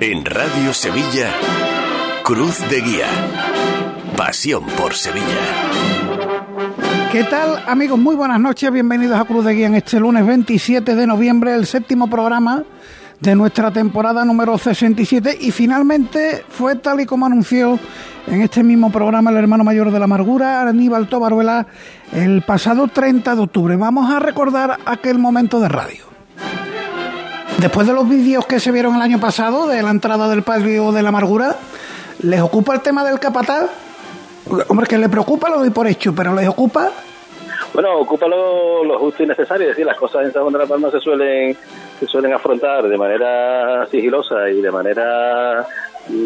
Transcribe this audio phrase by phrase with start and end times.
[0.00, 1.32] En Radio Sevilla,
[2.22, 3.06] Cruz de Guía.
[4.16, 5.24] Pasión por Sevilla.
[7.10, 7.98] ¿Qué tal amigos?
[7.98, 11.66] Muy buenas noches, bienvenidos a Cruz de Guía en este lunes 27 de noviembre, el
[11.66, 12.62] séptimo programa
[13.18, 17.76] de nuestra temporada número 67 y finalmente fue tal y como anunció
[18.28, 21.66] en este mismo programa el hermano mayor de la amargura, Aníbal Tobaruela,
[22.12, 23.74] el pasado 30 de octubre.
[23.74, 26.07] Vamos a recordar aquel momento de radio.
[27.58, 30.92] Después de los vídeos que se vieron el año pasado de la entrada del patio
[30.92, 31.56] de la amargura,
[32.22, 33.68] ¿les ocupa el tema del capataz?
[34.68, 36.92] Hombre, que le preocupa lo doy por hecho, pero ¿les ocupa?
[37.74, 40.88] Bueno, ocupa lo, justo y necesario, es decir, las cosas en San de la Palma
[40.92, 41.56] se suelen,
[41.98, 45.66] se suelen afrontar de manera sigilosa y de manera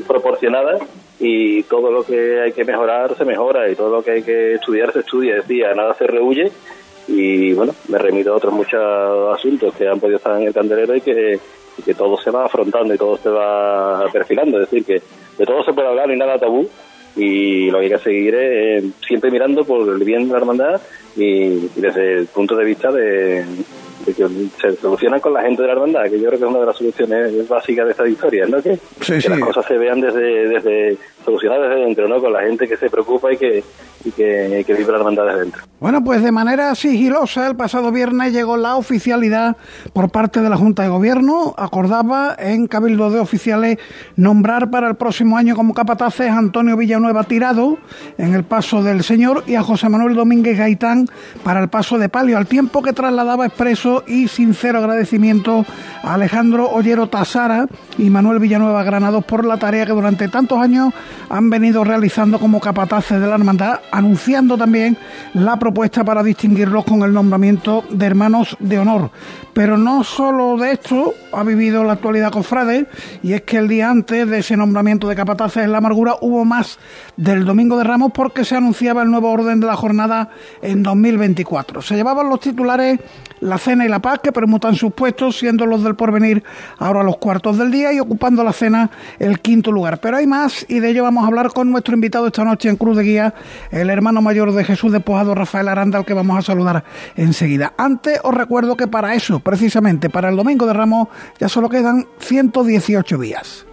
[0.07, 0.77] proporcionada
[1.19, 4.55] y todo lo que hay que mejorar se mejora y todo lo que hay que
[4.55, 6.53] estudiar se estudia, decía, nada se rehuye
[7.09, 8.81] y bueno, me remito a otros muchos
[9.35, 11.39] asuntos que han podido estar en el candelero y que,
[11.85, 15.03] que todo se va afrontando y todo se va perfilando, es decir, que
[15.39, 16.69] de todo se puede hablar y nada tabú.
[17.15, 20.81] Y lo que hay que seguir es siempre mirando por el bien de la hermandad
[21.15, 23.45] y desde el punto de vista de,
[24.07, 24.27] de que
[24.61, 26.67] se solucionan con la gente de la hermandad, que yo creo que es una de
[26.67, 28.63] las soluciones básicas de esta historia, ¿no?
[28.63, 28.79] Que,
[29.09, 32.21] las cosas se vean desde, desde solucionadas desde dentro, ¿no?
[32.21, 33.65] Con la gente que se preocupa y que,
[34.05, 35.63] y que, que vive la hermandad desde dentro.
[35.81, 39.57] Bueno, pues de manera sigilosa, el pasado viernes llegó la oficialidad
[39.93, 41.55] por parte de la Junta de Gobierno.
[41.57, 43.79] Acordaba en Cabildo de Oficiales
[44.17, 47.79] nombrar para el próximo año como capataces a Antonio Villanueva Tirado
[48.19, 51.07] en el paso del Señor y a José Manuel Domínguez Gaitán
[51.43, 55.65] para el paso de Palio, al tiempo que trasladaba expreso y sincero agradecimiento
[56.03, 57.67] a Alejandro Ollero Tasara
[57.99, 60.93] y Manuel Villanueva Granados por la tarea que durante tantos años
[61.29, 64.97] han venido realizando como capataces de la hermandad, anunciando también
[65.35, 69.11] la propuesta para distinguirlos con el nombramiento de hermanos de honor.
[69.53, 72.87] Pero no solo de esto ha vivido la actualidad cofrade,
[73.23, 76.45] y es que el día antes de ese nombramiento de capataces en la amargura hubo
[76.45, 76.79] más
[77.17, 80.31] del Domingo de Ramos porque se anunciaba el nuevo orden de la jornada
[80.63, 81.83] en 2024.
[81.83, 83.01] Se llevaban los titulares
[83.41, 86.43] la cena y la paz que permutan sus puestos, siendo los del porvenir
[86.79, 90.01] ahora los cuartos del día y ocupando la cena el quinto lugar.
[90.01, 92.77] Pero hay más y de ello vamos a hablar con nuestro invitado esta noche en
[92.77, 93.35] Cruz de Guía,
[93.71, 96.85] el hermano mayor de Jesús Despojado, Rafael Aranda, al que vamos a saludar
[97.17, 97.75] enseguida.
[97.77, 101.09] Antes os recuerdo que para eso, precisamente para el Domingo de Ramos,
[101.39, 103.67] ya solo quedan 118 días.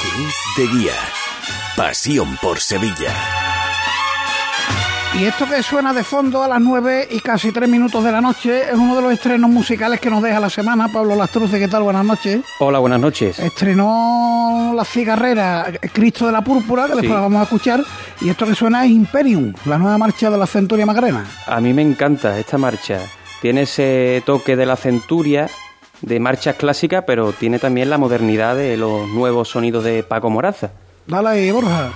[0.00, 0.94] Cruz de Guía.
[1.76, 3.41] Pasión por Sevilla.
[5.14, 8.22] Y esto que suena de fondo a las 9 y casi 3 minutos de la
[8.22, 10.88] noche es uno de los estrenos musicales que nos deja la semana.
[10.88, 11.82] Pablo Lastruce, ¿qué tal?
[11.82, 12.40] Buenas noches.
[12.58, 13.38] Hola, buenas noches.
[13.38, 17.84] Estrenó La Cigarrera, Cristo de la Púrpura, que después la vamos a escuchar.
[18.22, 21.26] Y esto que suena es Imperium, la nueva marcha de la Centuria Magrena.
[21.46, 23.00] A mí me encanta esta marcha.
[23.42, 25.46] Tiene ese toque de la Centuria,
[26.00, 30.70] de marchas clásicas, pero tiene también la modernidad de los nuevos sonidos de Paco Moraza.
[31.06, 31.92] Dale Borja.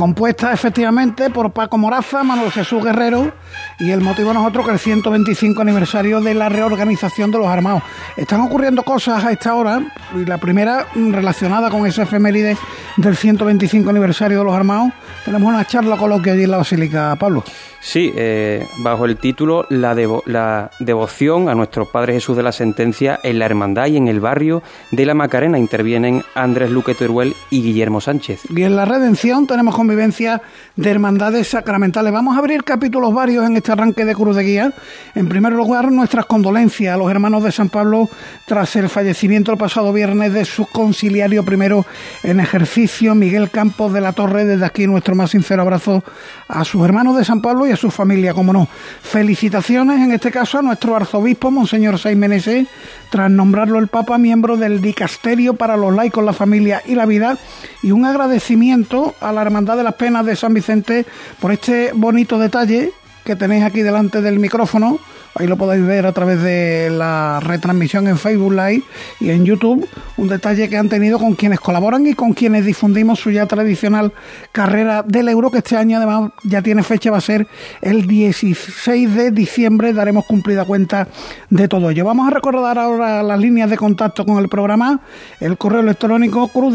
[0.00, 3.34] Compuesta efectivamente por Paco Moraza, Manuel Jesús Guerrero
[3.78, 7.82] y el motivo nosotros que el 125 aniversario de la reorganización de los armados.
[8.16, 9.82] Están ocurriendo cosas a esta hora
[10.14, 12.56] y la primera relacionada con esa efeméride
[12.96, 14.90] del 125 aniversario de los armados.
[15.22, 17.44] Tenemos una charla coloquia allí en la Basílica, Pablo.
[17.82, 19.96] Sí, eh, bajo el título la,
[20.26, 24.20] la devoción a nuestro Padre Jesús de la Sentencia en la Hermandad y en el
[24.20, 28.42] barrio de la Macarena intervienen Andrés Luque Teruel y Guillermo Sánchez.
[28.54, 30.42] Y en la Redención tenemos convivencia
[30.76, 32.12] de hermandades sacramentales.
[32.12, 34.72] Vamos a abrir capítulos varios en este arranque de Cruz de Guía.
[35.14, 38.10] En primer lugar, nuestras condolencias a los hermanos de San Pablo
[38.46, 41.86] tras el fallecimiento el pasado viernes de su conciliario primero
[42.22, 44.44] en ejercicio, Miguel Campos de la Torre.
[44.44, 46.04] Desde aquí nuestro más sincero abrazo
[46.46, 48.68] a sus hermanos de San Pablo a su familia, como no.
[49.02, 52.66] Felicitaciones en este caso a nuestro arzobispo, Monseñor Saimenese,
[53.10, 57.38] tras nombrarlo el Papa miembro del Dicasterio para los laicos, la familia y la vida,
[57.82, 61.06] y un agradecimiento a la Hermandad de las Penas de San Vicente
[61.40, 62.92] por este bonito detalle
[63.24, 64.98] que tenéis aquí delante del micrófono
[65.34, 68.82] Ahí lo podéis ver a través de la retransmisión en Facebook Live
[69.20, 69.88] y en YouTube.
[70.16, 74.12] Un detalle que han tenido con quienes colaboran y con quienes difundimos su ya tradicional
[74.52, 77.46] carrera del euro, que este año además ya tiene fecha, va a ser
[77.80, 79.92] el 16 de diciembre.
[79.92, 81.06] Daremos cumplida cuenta
[81.48, 82.04] de todo ello.
[82.04, 85.00] Vamos a recordar ahora las líneas de contacto con el programa.
[85.38, 86.74] El correo electrónico cruz.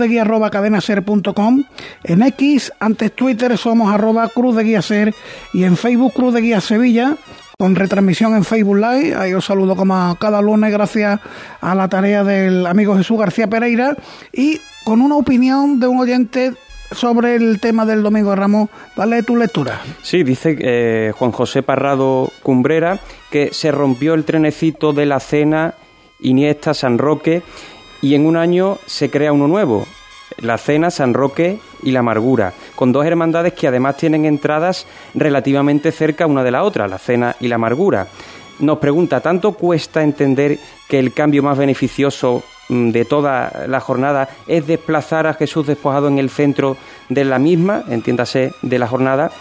[2.04, 5.14] En X, antes Twitter, somos arroba cruz de guía ser
[5.54, 7.18] y en Facebook cruz de guía Sevilla
[7.58, 9.16] con retransmisión en Facebook Live.
[9.16, 11.20] Ahí os saludo como cada lunes gracias
[11.62, 13.96] a la tarea del amigo Jesús García Pereira
[14.34, 16.54] y con una opinión de un oyente
[16.92, 18.70] sobre el tema del Domingo de Ramos.
[18.96, 19.82] Dale tu lectura.
[20.02, 23.00] Sí, dice eh, Juan José Parrado Cumbrera
[23.32, 25.74] que se rompió el trenecito de la cena
[26.20, 27.42] Iniesta San Roque
[28.02, 29.86] y en un año se crea uno nuevo,
[30.38, 35.92] la Cena, San Roque y la Amargura, con dos hermandades que además tienen entradas relativamente
[35.92, 38.08] cerca una de la otra, la Cena y la Amargura.
[38.60, 44.30] Nos pregunta, ¿tanto cuesta entender que el cambio más beneficioso mm, de toda la jornada
[44.48, 46.78] es desplazar a Jesús despojado en el centro
[47.10, 49.32] de la misma, entiéndase, de la jornada?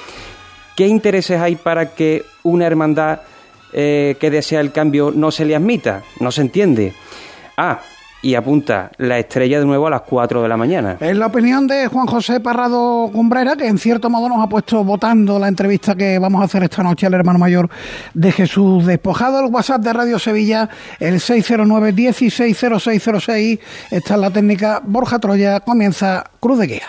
[0.76, 3.20] ¿Qué intereses hay para que una hermandad
[3.72, 6.02] eh, que desea el cambio no se le admita?
[6.18, 6.92] No se entiende.
[7.56, 7.80] Ah,
[8.24, 10.96] y apunta la estrella de nuevo a las 4 de la mañana.
[10.98, 14.82] Es la opinión de Juan José Parrado Cumbrera, que en cierto modo nos ha puesto
[14.82, 17.68] votando la entrevista que vamos a hacer esta noche al hermano mayor
[18.14, 19.40] de Jesús Despojado.
[19.40, 23.58] El WhatsApp de Radio Sevilla, el 609-160606.
[23.90, 25.60] Está en la técnica Borja Troya.
[25.60, 26.88] Comienza Cruz de Guía.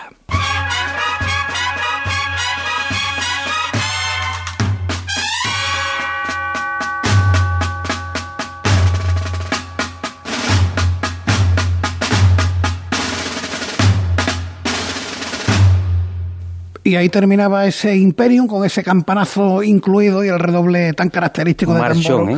[16.86, 21.80] Y ahí terminaba ese Imperium con ese campanazo incluido y el redoble tan característico de
[21.80, 22.36] tambor ¿eh?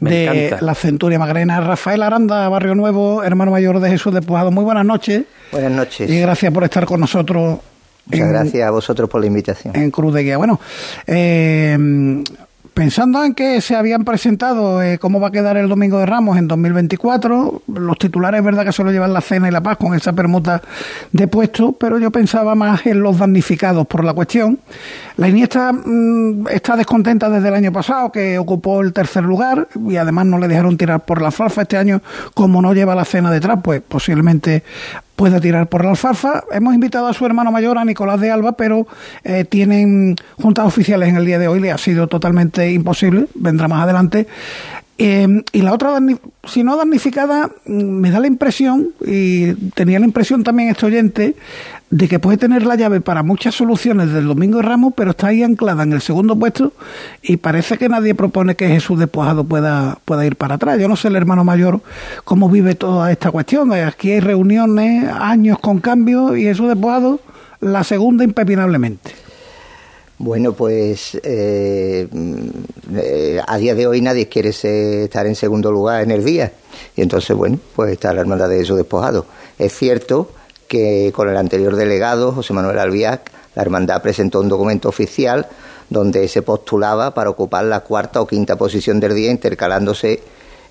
[0.00, 1.60] de la Centuria Magrena.
[1.60, 4.50] Rafael Aranda, Barrio Nuevo, hermano mayor de Jesús de Pujado.
[4.50, 5.24] Muy buenas noches.
[5.52, 6.08] Buenas noches.
[6.08, 7.58] Y gracias por estar con nosotros.
[8.06, 9.76] Muchas gracias a vosotros por la invitación.
[9.76, 10.38] En Cruz de Guía.
[10.38, 10.58] Bueno,
[11.06, 11.76] eh,
[12.74, 16.38] Pensando en que se habían presentado eh, cómo va a quedar el Domingo de Ramos
[16.38, 19.94] en 2024, los titulares es verdad que solo llevan la cena y la paz con
[19.94, 20.62] esa permuta
[21.12, 24.58] de puesto, pero yo pensaba más en los damnificados por la cuestión.
[25.20, 29.96] La Iniesta mm, está descontenta desde el año pasado, que ocupó el tercer lugar y
[29.96, 32.00] además no le dejaron tirar por la falfa este año,
[32.32, 34.62] como no lleva la cena detrás, pues posiblemente
[35.16, 36.44] pueda tirar por la alfalfa.
[36.50, 38.86] Hemos invitado a su hermano mayor, a Nicolás de Alba, pero
[39.22, 43.68] eh, tienen juntas oficiales en el día de hoy, le ha sido totalmente imposible, vendrá
[43.68, 44.26] más adelante.
[45.02, 45.98] Eh, y la otra,
[46.44, 51.36] si no damnificada, me da la impresión, y tenía la impresión también este oyente,
[51.88, 55.28] de que puede tener la llave para muchas soluciones del Domingo de Ramos, pero está
[55.28, 56.74] ahí anclada en el segundo puesto
[57.22, 60.78] y parece que nadie propone que Jesús Despojado pueda, pueda ir para atrás.
[60.78, 61.80] Yo no sé el hermano mayor
[62.24, 63.72] cómo vive toda esta cuestión.
[63.72, 67.20] Aquí hay reuniones, años con cambios y Jesús Despojado
[67.60, 69.29] la segunda impepinablemente.
[70.22, 72.06] Bueno, pues eh,
[72.94, 76.52] eh, a día de hoy nadie quiere estar en segundo lugar en el día.
[76.94, 79.24] Y entonces, bueno, pues está la hermandad de Jesús Despojado.
[79.58, 80.30] Es cierto
[80.68, 85.48] que con el anterior delegado, José Manuel Albiac, la hermandad presentó un documento oficial
[85.88, 90.20] donde se postulaba para ocupar la cuarta o quinta posición del día, intercalándose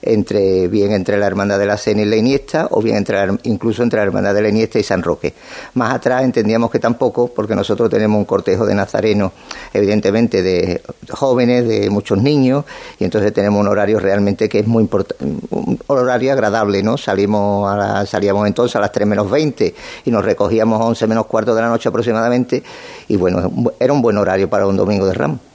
[0.02, 3.84] entre bien entre la Hermandad de la Cena y la Iniesta o bien entre incluso
[3.84, 5.34] entre la Hermandad de la Iniesta y San Roque.
[5.74, 9.32] Más atrás entendíamos que tampoco, porque nosotros tenemos un cortejo de nazarenos,
[9.74, 12.66] evidentemente de jóvenes, de muchos niños,
[13.00, 16.98] y entonces tenemos un horario realmente que es muy importante, un horario agradable, ¿no?
[16.98, 19.74] Salimos a salíamos entonces a las 3 menos 20
[20.06, 22.64] y nos recogíamos a 11 menos cuarto de la noche aproximadamente,
[23.08, 25.49] y bueno, era un buen horario para un domingo de Ramos.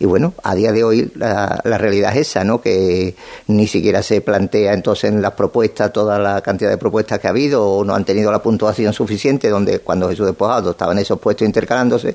[0.00, 2.60] Y bueno, a día de hoy la, realidad es esa, ¿no?
[2.60, 3.16] Que
[3.48, 7.30] ni siquiera se plantea entonces en las propuestas toda la cantidad de propuestas que ha
[7.30, 11.18] habido o no han tenido la puntuación suficiente donde cuando Jesús Despojado estaba en esos
[11.18, 12.14] puestos intercalándose,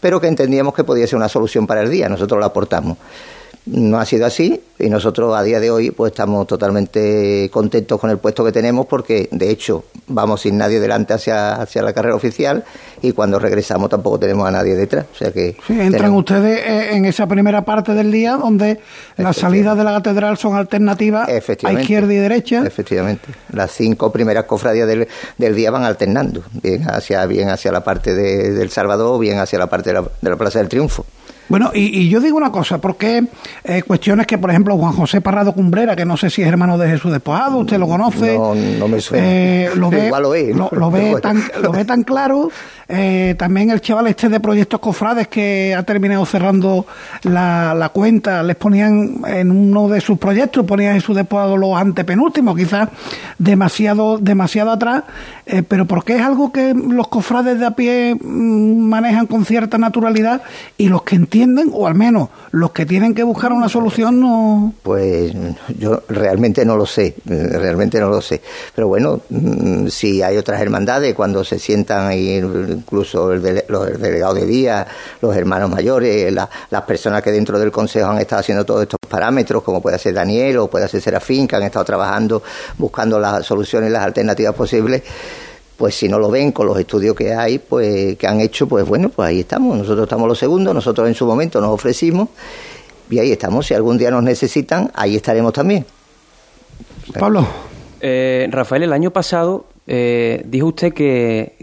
[0.00, 2.98] pero que entendíamos que podía ser una solución para el día, nosotros la aportamos.
[3.66, 8.10] No ha sido así y nosotros a día de hoy pues estamos totalmente contentos con
[8.10, 12.14] el puesto que tenemos porque de hecho vamos sin nadie delante hacia, hacia la carrera
[12.14, 12.64] oficial
[13.00, 15.06] y cuando regresamos tampoco tenemos a nadie detrás.
[15.12, 18.80] O sea que sí, entran ustedes eh, en esa primera parte del día donde
[19.16, 22.64] las salidas de la catedral son alternativas a izquierda y derecha.
[22.66, 23.28] Efectivamente.
[23.50, 28.14] Las cinco primeras cofradías del, del día van alternando, bien hacia, bien hacia la parte
[28.14, 31.06] de, del Salvador, bien hacia la parte de la, de la Plaza del Triunfo.
[31.48, 33.24] Bueno, y, yo digo una cosa, porque
[33.64, 36.78] eh, cuestiones que, por ejemplo, Juan José Parrado Cumbrera, que no sé si es hermano
[36.78, 38.36] de Jesús Despojado, usted lo conoce.
[38.36, 39.26] No, no me suena.
[39.26, 42.50] Eh, lo ve, lo, ve tan, lo ve tan claro.
[42.88, 46.86] Eh, también el chaval este de Proyectos Cofrades que ha terminado cerrando
[47.22, 52.56] la, la, cuenta, les ponían en uno de sus proyectos, ponían Jesús Despojado los antepenúltimos,
[52.56, 52.88] quizás
[53.38, 55.04] demasiado, demasiado atrás,
[55.46, 59.78] eh, pero porque es algo que los cofrades de a pie mm, manejan con cierta
[59.78, 60.42] naturalidad
[60.76, 61.33] y los que entienden,
[61.72, 64.72] o al menos los que tienen que buscar una solución no...
[64.82, 65.32] Pues
[65.78, 68.40] yo realmente no lo sé, realmente no lo sé.
[68.74, 74.36] Pero bueno, mm, si hay otras hermandades, cuando se sientan ahí, incluso el los delegados
[74.36, 74.86] de día,
[75.20, 79.62] los hermanos mayores, las personas que dentro del Consejo han estado haciendo todos estos parámetros,
[79.62, 82.42] como puede ser Daniel o puede ser Serafín, que han estado trabajando
[82.78, 85.02] buscando las soluciones las alternativas posibles,
[85.76, 88.86] pues si no lo ven con los estudios que hay, pues que han hecho, pues
[88.86, 89.76] bueno, pues ahí estamos.
[89.76, 92.28] Nosotros estamos los segundos, nosotros en su momento nos ofrecimos
[93.10, 93.66] y ahí estamos.
[93.66, 95.84] Si algún día nos necesitan, ahí estaremos también.
[97.18, 97.46] Pablo.
[98.00, 101.54] Eh, Rafael, el año pasado eh, dijo usted que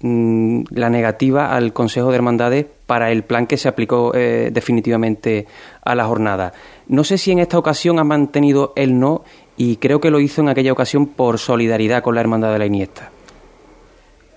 [0.00, 5.46] mm, la negativa al Consejo de Hermandades para el plan que se aplicó eh, definitivamente
[5.84, 6.52] a la jornada.
[6.88, 9.24] No sé si en esta ocasión ha mantenido el no
[9.56, 12.66] y creo que lo hizo en aquella ocasión por solidaridad con la Hermandad de la
[12.66, 13.10] Iniesta.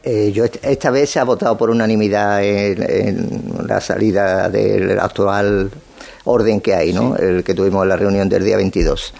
[0.03, 5.69] Eh, yo esta vez se ha votado por unanimidad en, la salida del actual
[6.23, 7.15] orden que hay, ¿no?
[7.17, 9.13] El que tuvimos en la reunión del día 22.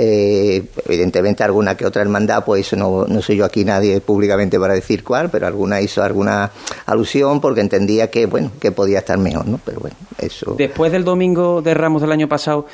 [0.00, 4.74] Eh, evidentemente alguna que otra hermandad, pues no, no soy yo aquí nadie públicamente para
[4.74, 6.52] decir cuál, pero alguna hizo alguna
[6.86, 9.58] alusión porque entendía que bueno que podía estar mejor, ¿no?
[9.64, 10.54] Pero bueno, eso.
[10.56, 12.66] Después del domingo de Ramos del año pasado,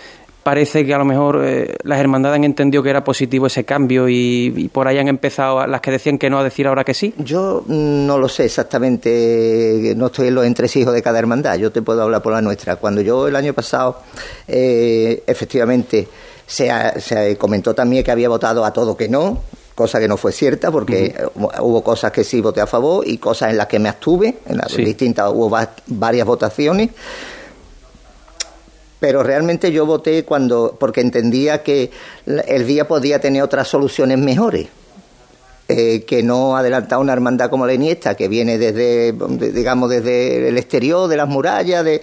[0.45, 4.09] parece que a lo mejor eh, las hermandades han entendido que era positivo ese cambio
[4.09, 7.15] y, por ahí han empezado las que decían que no a decir ahora que sí.
[7.19, 11.83] Yo no lo sé exactamente, no estoy en los entresijos de cada hermandad, yo te
[11.83, 12.77] puedo hablar por la nuestra.
[12.77, 14.03] Cuando yo el año pasado,
[14.47, 16.07] eh, efectivamente,
[16.47, 16.71] se,
[17.01, 19.41] se comentó también que había votado a todo que no,
[19.75, 23.51] cosa que no fue cierta porque hubo cosas que sí voté a favor y cosas
[23.51, 25.51] en las que me abstuve, en las distintas hubo
[25.87, 26.91] varias votaciones
[29.05, 31.91] pero realmente yo voté cuando porque entendía que
[32.25, 34.69] el día podía tener otras soluciones mejores.
[35.69, 39.13] Eh, que no adelantar una hermandad como la Iniesta, que viene desde,
[39.53, 42.03] digamos, desde el exterior de las murallas, de,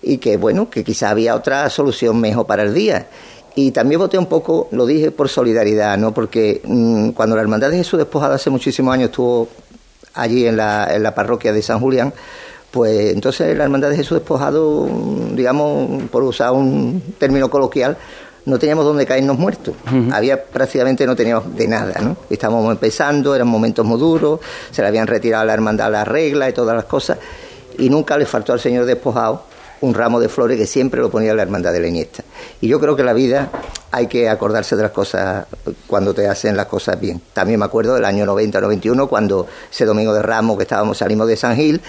[0.00, 3.08] y que, bueno, que quizá había otra solución mejor para el día.
[3.54, 6.14] Y también voté un poco, lo dije por solidaridad, ¿no?
[6.14, 9.46] Porque mm, cuando la Hermandad de Jesús Despojada hace muchísimos años estuvo
[10.14, 12.14] allí en la, en la parroquia de San Julián,
[12.70, 14.88] pues entonces la Hermandad de Jesús Despojado,
[15.32, 17.96] digamos, por usar un término coloquial,
[18.46, 19.74] no teníamos donde caernos muertos.
[20.12, 22.16] Había prácticamente no teníamos de nada, ¿no?
[22.28, 26.50] Estábamos empezando, eran momentos muy duros, se le habían retirado a la hermandad las reglas
[26.50, 27.18] y todas las cosas,
[27.78, 29.49] y nunca le faltó al Señor despojado
[29.80, 32.22] un ramo de flores que siempre lo ponía la hermandad de la Iniesta.
[32.60, 33.50] Y yo creo que la vida
[33.90, 35.46] hay que acordarse de las cosas
[35.86, 37.20] cuando te hacen las cosas bien.
[37.32, 41.36] También me acuerdo del año 90-91 cuando ese domingo de Ramos que estábamos salimos de
[41.36, 41.80] San Gil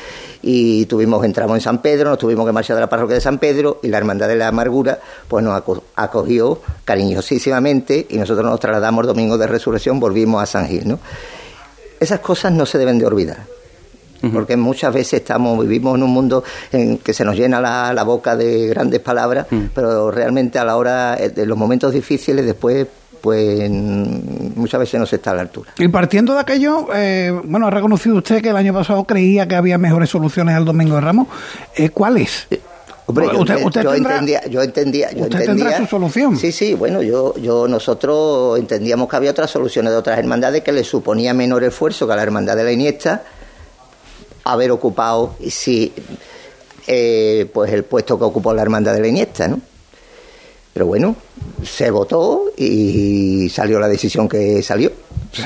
[0.42, 3.38] y tuvimos entramos en San Pedro, nos tuvimos que marchar de la parroquia de San
[3.38, 5.62] Pedro y la hermandad de la amargura pues nos
[5.96, 11.00] acogió cariñosísimamente y nosotros nos trasladamos domingo de resurrección, volvimos a San Gil, ¿no?
[12.00, 13.61] Esas cosas no se deben de olvidar
[14.34, 18.36] porque muchas veces estamos vivimos en un mundo en que se nos llena la, boca
[18.36, 19.66] de grandes palabras, mm.
[19.74, 22.88] pero realmente a la hora de los momentos difíciles después
[23.22, 25.72] pues muchas veces no se está a la altura.
[25.78, 29.56] Y partiendo de aquello, eh, bueno, ha reconocido usted que el año pasado creía que
[29.56, 31.28] había mejores soluciones al Domingo de Ramos.
[31.76, 32.48] Eh, ¿Cuáles?
[32.50, 32.60] Eh,
[33.06, 36.36] hombre, usted, yo, entendía, yo entendía, yo usted tendrá su solución.
[36.36, 40.72] Sí, sí, bueno, yo, yo nosotros entendíamos que había otras soluciones de otras hermandades que
[40.72, 43.22] le suponía menor esfuerzo que a la hermandad de la Iniesta
[44.52, 45.94] haber ocupado si
[46.88, 49.62] eh, pues el puesto que ocupó la hermandad de la Iniesta, ¿no?
[50.74, 51.16] Pero bueno,
[51.64, 54.92] se votó y salió la decisión que salió.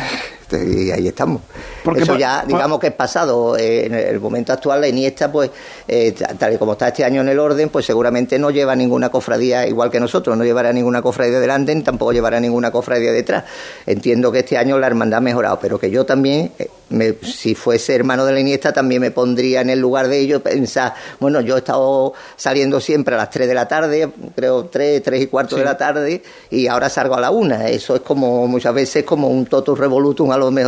[0.52, 1.42] y ahí estamos.
[1.86, 3.58] Porque Eso ya, digamos que es pasado.
[3.58, 5.52] En el momento actual, la Iniesta, pues,
[5.88, 9.10] eh, tal y como está este año en el orden, pues seguramente no lleva ninguna
[9.10, 13.44] cofradía igual que nosotros, no llevará ninguna cofradía delante ni tampoco llevará ninguna cofradía detrás.
[13.86, 17.96] Entiendo que este año la hermandad ha mejorado, pero que yo también, eh, si fuese
[17.96, 21.56] hermano de la Iniesta, también me pondría en el lugar de ellos, pensar, bueno, yo
[21.56, 25.56] he estado saliendo siempre a las 3 de la tarde, creo 3, 3 y cuarto
[25.56, 27.56] de la tarde, y ahora salgo a la 1.
[27.68, 30.66] Eso es como muchas veces como un totus revolutum a lo mejor,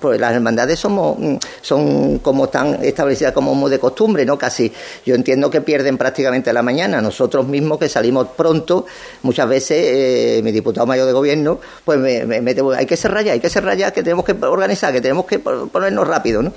[0.00, 4.38] pues las hermandades somos, mm, son como están establecidas como de costumbre, ¿no?
[4.38, 4.72] Casi,
[5.04, 7.00] yo entiendo que pierden prácticamente la mañana.
[7.00, 8.86] Nosotros mismos que salimos pronto,
[9.22, 13.32] muchas veces eh, mi diputado mayor de gobierno, pues me, me, hay que cerrar ya,
[13.32, 16.52] hay que cerrar ya, que tenemos que organizar, que tenemos que ponernos rápido, ¿no?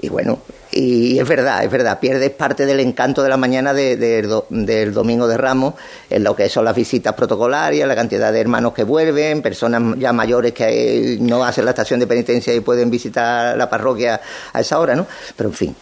[0.00, 0.38] Y bueno,
[0.80, 5.36] y es verdad, es verdad, pierdes parte del encanto de la mañana del domingo de
[5.36, 5.74] Ramos
[6.08, 10.12] en lo que son las visitas protocolarias, la cantidad de hermanos que vuelven, personas ya
[10.12, 14.20] mayores que no hacen la estación de penitencia y pueden visitar la parroquia
[14.52, 15.04] a esa hora, ¿no?
[15.34, 15.76] Pero en fin,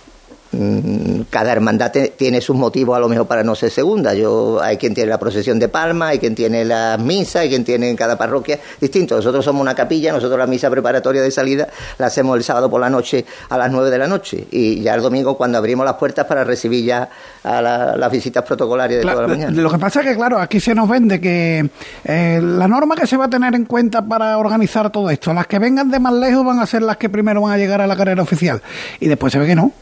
[1.31, 4.15] cada hermandad tiene sus motivos a lo mejor para no ser segunda.
[4.15, 7.65] Yo Hay quien tiene la procesión de palma, hay quien tiene la misa, hay quien
[7.65, 9.17] tiene en cada parroquia distinto.
[9.17, 12.81] Nosotros somos una capilla, nosotros la misa preparatoria de salida la hacemos el sábado por
[12.81, 15.95] la noche a las nueve de la noche y ya el domingo cuando abrimos las
[15.95, 17.09] puertas para recibir ya
[17.43, 19.63] a las visitas protocolarias de toda la mañana.
[19.63, 21.69] Lo que pasa es que, claro, aquí se nos vende que
[22.05, 25.47] eh, la norma que se va a tener en cuenta para organizar todo esto, las
[25.47, 27.87] que vengan de más lejos van a ser las que primero van a llegar a
[27.87, 28.63] la carrera oficial
[29.01, 29.73] y después se ve que no.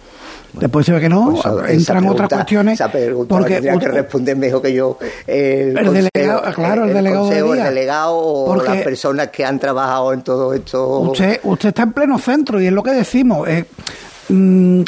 [0.59, 2.81] Después se ve que no, pues entran otras cuestiones.
[3.29, 4.99] porque que responder mejor que yo.
[5.27, 7.55] El, delegado, claro, el, delegado.
[7.55, 11.01] el delegado o las personas que han trabajado en todo esto.
[11.01, 13.49] Usted, usted está en pleno centro y es lo que decimos.
[13.49, 13.65] Eh,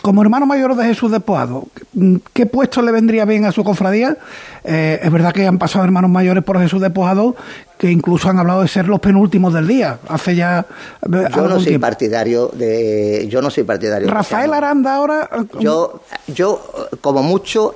[0.02, 4.16] como hermano mayor de Jesús Despoado, mm, ¿qué puesto le vendría bien a su cofradía?
[4.64, 7.36] Eh, es verdad que han pasado hermanos mayores por Jesús Despoado
[7.78, 9.98] que incluso han hablado de ser los penúltimos del día.
[10.08, 10.64] Hace ya.
[11.02, 13.26] Eh, yo no soy partidario de.
[13.28, 14.08] Yo no soy partidario.
[14.08, 15.28] Rafael Aranda ahora.
[15.60, 16.62] Yo, yo,
[17.00, 17.74] como mucho.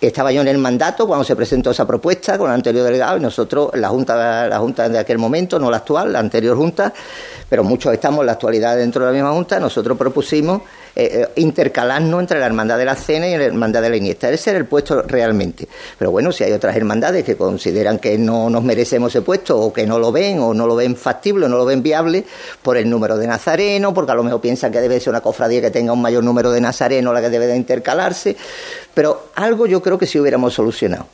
[0.00, 3.20] Estaba yo en el mandato cuando se presentó esa propuesta con el anterior delegado y
[3.20, 6.92] nosotros, la Junta, la Junta de aquel momento, no la actual, la anterior Junta,
[7.48, 10.62] pero muchos estamos en la actualidad dentro de la misma Junta, nosotros propusimos
[11.00, 14.28] eh, eh, intercalarnos entre la Hermandad de la Cena y la Hermandad de la Iniesta.
[14.30, 15.68] Ese era el puesto realmente.
[15.96, 19.72] Pero bueno, si hay otras hermandades que consideran que no nos merecemos ese puesto o
[19.72, 22.24] que no lo ven o no lo ven factible o no lo ven viable
[22.62, 25.60] por el número de nazareno, porque a lo mejor piensan que debe ser una cofradía
[25.60, 28.36] que tenga un mayor número de nazareno la que debe de intercalarse.
[28.92, 31.06] Pero algo yo creo que sí hubiéramos solucionado.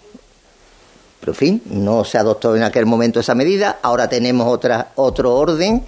[1.20, 5.34] Pero en fin, no se adoptó en aquel momento esa medida, ahora tenemos otra, otro
[5.34, 5.84] orden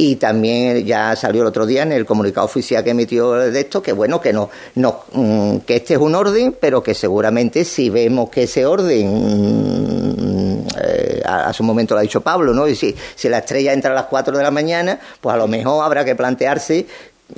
[0.00, 3.82] y también ya salió el otro día en el comunicado oficial que emitió de esto
[3.82, 7.90] que bueno que no, no mm, que este es un orden pero que seguramente si
[7.90, 12.76] vemos que ese orden mm, eh, a, su momento lo ha dicho Pablo no y
[12.76, 15.84] si, si la estrella entra a las 4 de la mañana pues a lo mejor
[15.84, 16.86] habrá que plantearse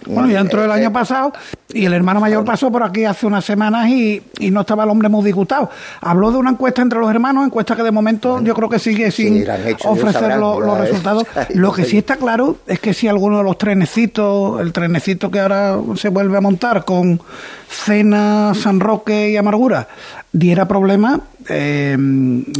[0.07, 1.33] bueno, ya entró el año pasado
[1.73, 4.91] y el hermano mayor pasó por aquí hace unas semanas y, y, no estaba el
[4.91, 5.71] hombre muy disgustado.
[6.01, 9.11] Habló de una encuesta entre los hermanos, encuesta que de momento yo creo que sigue
[9.11, 9.45] sin
[9.85, 11.25] ofrecer los, resultados.
[11.55, 15.41] Lo que sí está claro es que si alguno de los trenecitos, el trenecito que
[15.41, 17.21] ahora se vuelve a montar con
[17.69, 19.89] Cena, San Roque y Amargura,
[20.33, 21.97] diera problema, eh,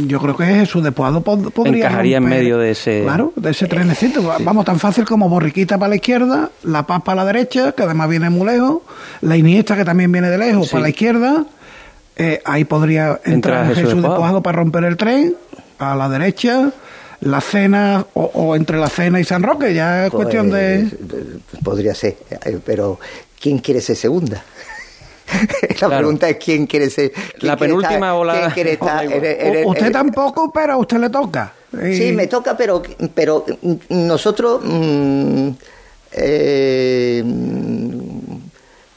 [0.07, 1.85] yo creo que Jesús de podría.
[1.87, 3.03] Encajaría en medio de ese.
[3.03, 4.23] Claro, de ese trenecito.
[4.39, 8.09] Vamos, tan fácil como Borriquita para la izquierda, La Paz para la derecha, que además
[8.09, 8.81] viene muy lejos,
[9.21, 11.45] la Iniesta, que también viene de lejos, para la izquierda.
[12.15, 15.35] Eh, ahí podría entrar Jesús, de para romper el tren,
[15.79, 16.71] a la derecha
[17.21, 20.87] la cena o, entre la cena y San Roque, ya es cuestión de...
[21.07, 22.99] Pues, podría ser, eh, pero
[23.39, 24.43] ¿quién quiere ser segunda?
[25.81, 27.13] la pregunta es quién quiere ser.
[27.39, 28.47] la penúltima o la.
[29.65, 31.53] usted tampoco, pero a usted le toca.
[31.93, 33.45] Sí, me toca, pero, pero
[33.87, 34.59] nosotros.
[34.61, 35.51] Mm,
[36.11, 37.23] eh,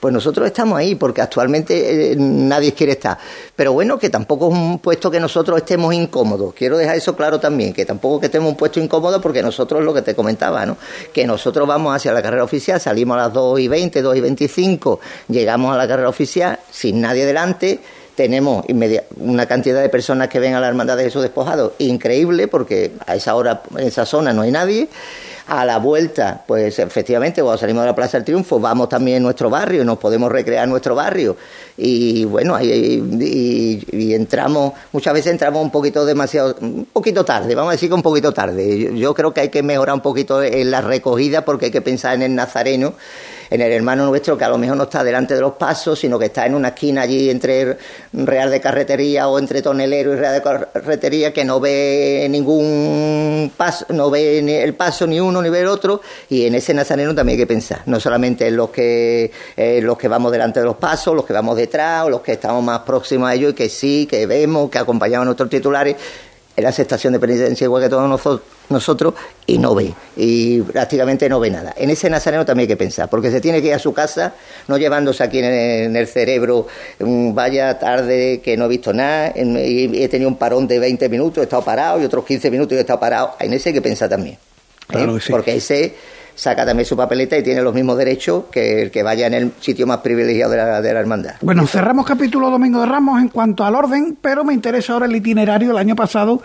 [0.04, 3.16] pues nosotros estamos ahí, porque actualmente eh, nadie quiere estar.
[3.56, 6.52] Pero bueno, que tampoco es un puesto que nosotros estemos incómodos.
[6.52, 9.94] Quiero dejar eso claro también, que tampoco que estemos un puesto incómodo, porque nosotros lo
[9.94, 10.76] que te comentaba, ¿no?
[11.10, 14.20] Que nosotros vamos hacia la carrera oficial, salimos a las 2 y 20, 2 y
[14.20, 17.80] 25, llegamos a la carrera oficial sin nadie delante
[18.14, 18.64] tenemos
[19.16, 23.16] una cantidad de personas que ven a la Hermandad de Jesús Despojado increíble, porque a
[23.16, 24.88] esa hora en esa zona no hay nadie.
[25.46, 29.20] A la vuelta, pues efectivamente, cuando salimos de la Plaza del Triunfo, vamos también a
[29.20, 31.36] nuestro barrio, nos podemos recrear en nuestro barrio.
[31.76, 37.70] Y bueno, ahí y, entramos, muchas veces entramos un poquito demasiado, un poquito tarde, vamos
[37.70, 38.92] a decir que un poquito tarde.
[38.96, 42.14] Yo creo que hay que mejorar un poquito en la recogida porque hay que pensar
[42.14, 42.94] en el nazareno
[43.50, 46.18] en el hermano nuestro que a lo mejor no está delante de los pasos, sino
[46.18, 47.76] que está en una esquina allí entre
[48.12, 53.86] Real de Carretería o entre Tonelero y Real de Carretería, que no ve ningún paso,
[53.90, 57.14] no ve ni el paso ni uno ni ve el otro, y en ese nazareno
[57.14, 59.30] también hay que pensar, no solamente en los que,
[59.82, 62.62] los que vamos delante de los pasos, los que vamos detrás, o los que estamos
[62.62, 65.96] más próximos a ellos y que sí, que vemos, que acompañamos a nuestros titulares,
[66.56, 69.14] en la estación de penitencia igual que todos nosotros nosotros
[69.46, 71.74] y no ve, y prácticamente no ve nada.
[71.76, 74.34] En ese nazareno también hay que pensar, porque se tiene que ir a su casa,
[74.68, 76.66] no llevándose aquí en el, cerebro,
[76.98, 81.38] vaya tarde que no he visto nada, y he tenido un parón de 20 minutos,
[81.38, 83.34] he estado parado, y otros 15 minutos y he estado parado.
[83.40, 84.38] En ese hay que pensar también.
[84.92, 85.06] ¿eh?
[85.30, 85.94] Porque ese
[86.34, 89.52] saca también su papeleta y tiene los mismos derechos que el que vaya en el
[89.60, 91.34] sitio más privilegiado de la, de la hermandad.
[91.40, 95.14] Bueno, cerramos capítulo Domingo de Ramos en cuanto al orden, pero me interesa ahora el
[95.14, 96.42] itinerario del año pasado.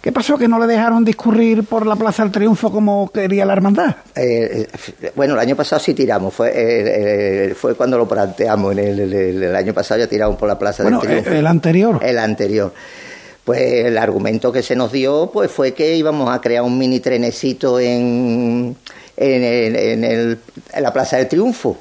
[0.00, 3.52] ¿Qué pasó que no le dejaron discurrir por la Plaza del Triunfo como quería la
[3.52, 3.96] hermandad?
[4.14, 4.66] Eh,
[5.02, 9.56] eh, bueno, el año pasado sí tiramos, fue, eh, fue cuando lo planteamos, en el,
[9.56, 11.30] año pasado ya tiramos por la Plaza del Triunfo.
[11.30, 12.00] El anterior.
[12.02, 12.72] El anterior
[13.44, 17.00] pues el argumento que se nos dio pues fue que íbamos a crear un mini
[17.00, 18.76] trenecito en,
[19.16, 20.38] en, el,
[20.74, 21.76] en, la Plaza del Triunfo.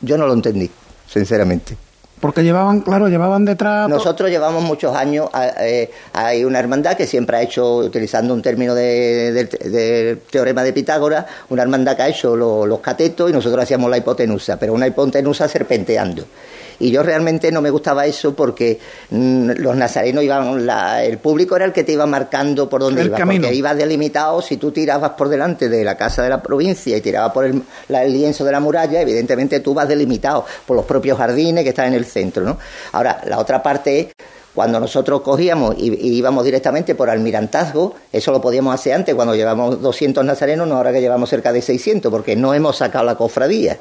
[0.00, 0.70] Yo no lo entendí,
[1.08, 1.76] sinceramente.
[2.20, 3.88] Porque llevaban, claro, llevaban detrás...
[3.88, 5.28] Nosotros llevamos muchos años,
[5.60, 10.72] eh, hay una hermandad que siempre ha hecho, utilizando un término del de, teorema de
[10.72, 14.86] Pitágoras, una hermandad que ha hecho los catetos y nosotros hacíamos la hipotenusa, pero una
[14.86, 16.24] hipotenusa serpenteando.
[16.78, 18.78] Y yo realmente no me gustaba eso porque
[19.10, 20.68] mm, los nazarenos iban,
[21.00, 24.56] el público era el que te iba marcando por dónde iba, porque iba delimitado, si
[24.56, 28.44] tú tirabas por delante de la casa de la provincia y tirabas por el, lienzo
[28.44, 32.04] de la muralla, evidentemente tú vas delimitado por los propios jardines que están en el
[32.04, 32.58] centro, ¿no?
[32.92, 34.06] Ahora, la otra parte es
[34.54, 39.80] cuando nosotros cogíamos y, íbamos directamente por almirantazgo, eso lo podíamos hacer antes, cuando llevamos
[39.80, 43.78] 200 nazarenos, no ahora que llevamos cerca de 600, porque no hemos sacado la cofradía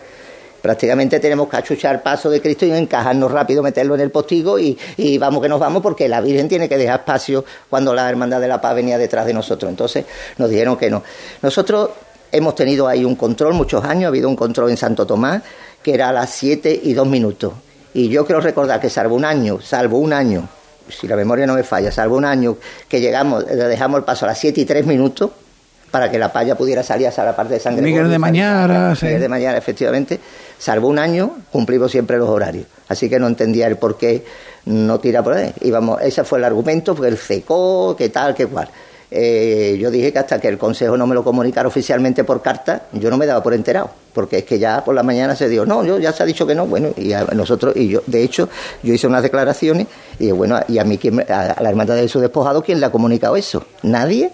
[0.63, 4.77] prácticamente tenemos que achuchar paso de Cristo y encajarnos rápido, meterlo en el postigo y,
[5.19, 8.47] vamos que nos vamos porque la Virgen tiene que dejar espacio cuando la Hermandad de
[8.47, 9.69] la Paz venía detrás de nosotros.
[9.69, 10.05] Entonces
[10.37, 11.03] nos dijeron que no.
[11.41, 11.89] Nosotros
[12.31, 15.43] hemos tenido ahí un control muchos años, ha habido un control en Santo Tomás
[15.83, 17.51] que era a las 7 y 2 minutos.
[17.93, 20.47] Y yo quiero recordar que salvo un año, salvo un año,
[20.87, 22.55] si la memoria no me falla, salvo un año
[22.87, 25.31] que llegamos, le dejamos el paso a las 7 y 3 minutos,
[25.93, 27.83] para que la palla pudiera salir hacia la parte de sangre.
[27.83, 30.19] Miguel de Mañara, Miguel de Mañara, efectivamente.
[30.57, 32.65] Salvo un año, cumplimos siempre los horarios.
[32.87, 34.25] Así que no entendía el por qué
[34.65, 35.53] no tira por ahí.
[35.61, 38.69] Íbamos, ese fue el argumento, porque el secó, qué tal, qué cual.
[39.11, 42.87] Eh, yo dije que hasta que el Consejo no me lo comunicara oficialmente por carta,
[42.93, 45.63] yo no me daba por enterado, porque es que ya por la mañana se dijo,
[45.63, 48.23] no, yo ya se ha dicho que no, bueno, y a nosotros, y yo, de
[48.23, 48.49] hecho,
[48.81, 49.85] yo hice unas declaraciones,
[50.17, 53.35] y bueno, y a mí, a la Hermandad de su despojado, ¿quién le ha comunicado
[53.35, 53.63] eso?
[53.83, 54.31] ¿Nadie?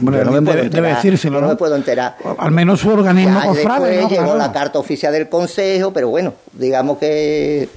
[0.00, 1.48] Bueno, no me debe, decírselo, ¿no?
[1.48, 2.16] me puedo enterar.
[2.38, 7.68] Al menos su organismo cofrade, llegó la carta oficial del Consejo, pero bueno, digamos que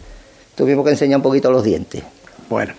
[0.56, 2.04] tuvimos que enseñar un poquito los dientes.
[2.50, 2.74] Bueno.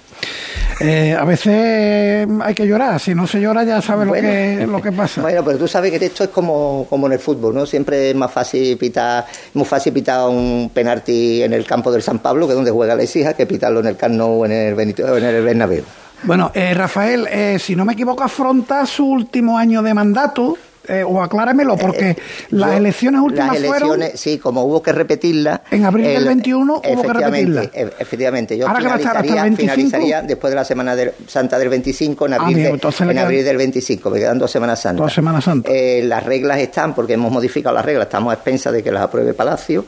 [0.79, 4.83] Eh, a veces hay que llorar, si no se llora ya sabe lo, que, lo
[4.83, 5.23] que pasa.
[5.23, 7.65] Bueno, pero tú sabes que esto es como, como en el fútbol, ¿no?
[7.65, 12.19] Siempre es más fácil pitar, muy fácil pitar un penalti en el campo del San
[12.19, 14.75] Pablo, que es donde juega la hija, que pitarlo en el Camp o en el,
[14.75, 15.85] Benito, en el Bernabéu.
[16.27, 20.59] Bueno, eh, Rafael, eh, si no me equivoco, afronta su último año de mandato.
[20.89, 22.17] Eh, o acláramelo, porque
[22.51, 25.63] las elecciones últimas las elecciones, Sí, como hubo que repetirla...
[25.73, 27.63] En abril del 21 hubo que repetirla.
[27.99, 33.19] Efectivamente, yo finalizaría, finalizaría, después de la Semana Santa del 25, en ah, abril, en
[33.19, 35.07] abril del 25, me quedan dos Semanas Santas.
[35.07, 35.75] Dos Semanas Santas.
[36.05, 39.35] las reglas están, porque hemos modificado las reglas, estamos a expensas de que las apruebe
[39.35, 39.87] Palacio,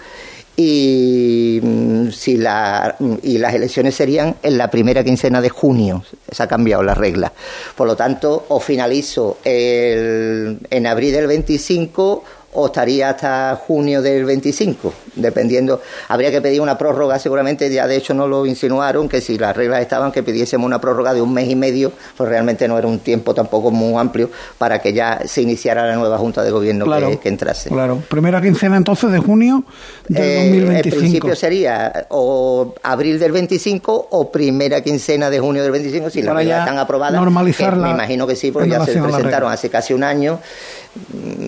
[0.61, 6.03] y mm, si la, y las elecciones serían en la primera quincena de junio.
[6.33, 7.33] Se ha cambiado la regla.
[7.77, 14.25] Por lo tanto o finalizo el, en abril del 25 o estaría hasta junio del
[14.25, 15.83] 25, dependiendo.
[16.09, 19.55] Habría que pedir una prórroga, seguramente, ya de hecho no lo insinuaron, que si las
[19.55, 22.89] reglas estaban, que pidiésemos una prórroga de un mes y medio, pues realmente no era
[22.89, 26.87] un tiempo tampoco muy amplio para que ya se iniciara la nueva Junta de Gobierno
[27.21, 27.69] que, entrase.
[27.69, 29.65] Claro, primera quincena entonces de junio
[30.09, 30.73] del 2025.
[30.73, 36.09] Eh, el principio sería o abril del 25 o primera quincena de junio del 25,
[36.09, 37.21] si las reglas están aprobadas.
[37.21, 37.89] Normalizarla.
[37.89, 40.41] me imagino que sí, porque ya se presentaron hace casi un año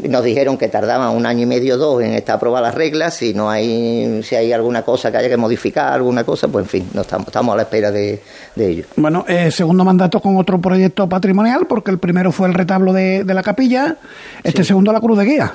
[0.09, 3.15] nos dijeron que tardaban un año y medio dos en estar aprobadas las reglas.
[3.15, 6.69] Si no hay si hay alguna cosa que haya que modificar alguna cosa pues en
[6.69, 8.21] fin no estamos, estamos a la espera de,
[8.57, 8.85] ello.
[8.97, 13.25] Bueno eh, segundo mandato con otro proyecto patrimonial porque el primero fue el retablo de,
[13.25, 13.97] la capilla
[14.43, 15.53] este segundo la cruz de guía.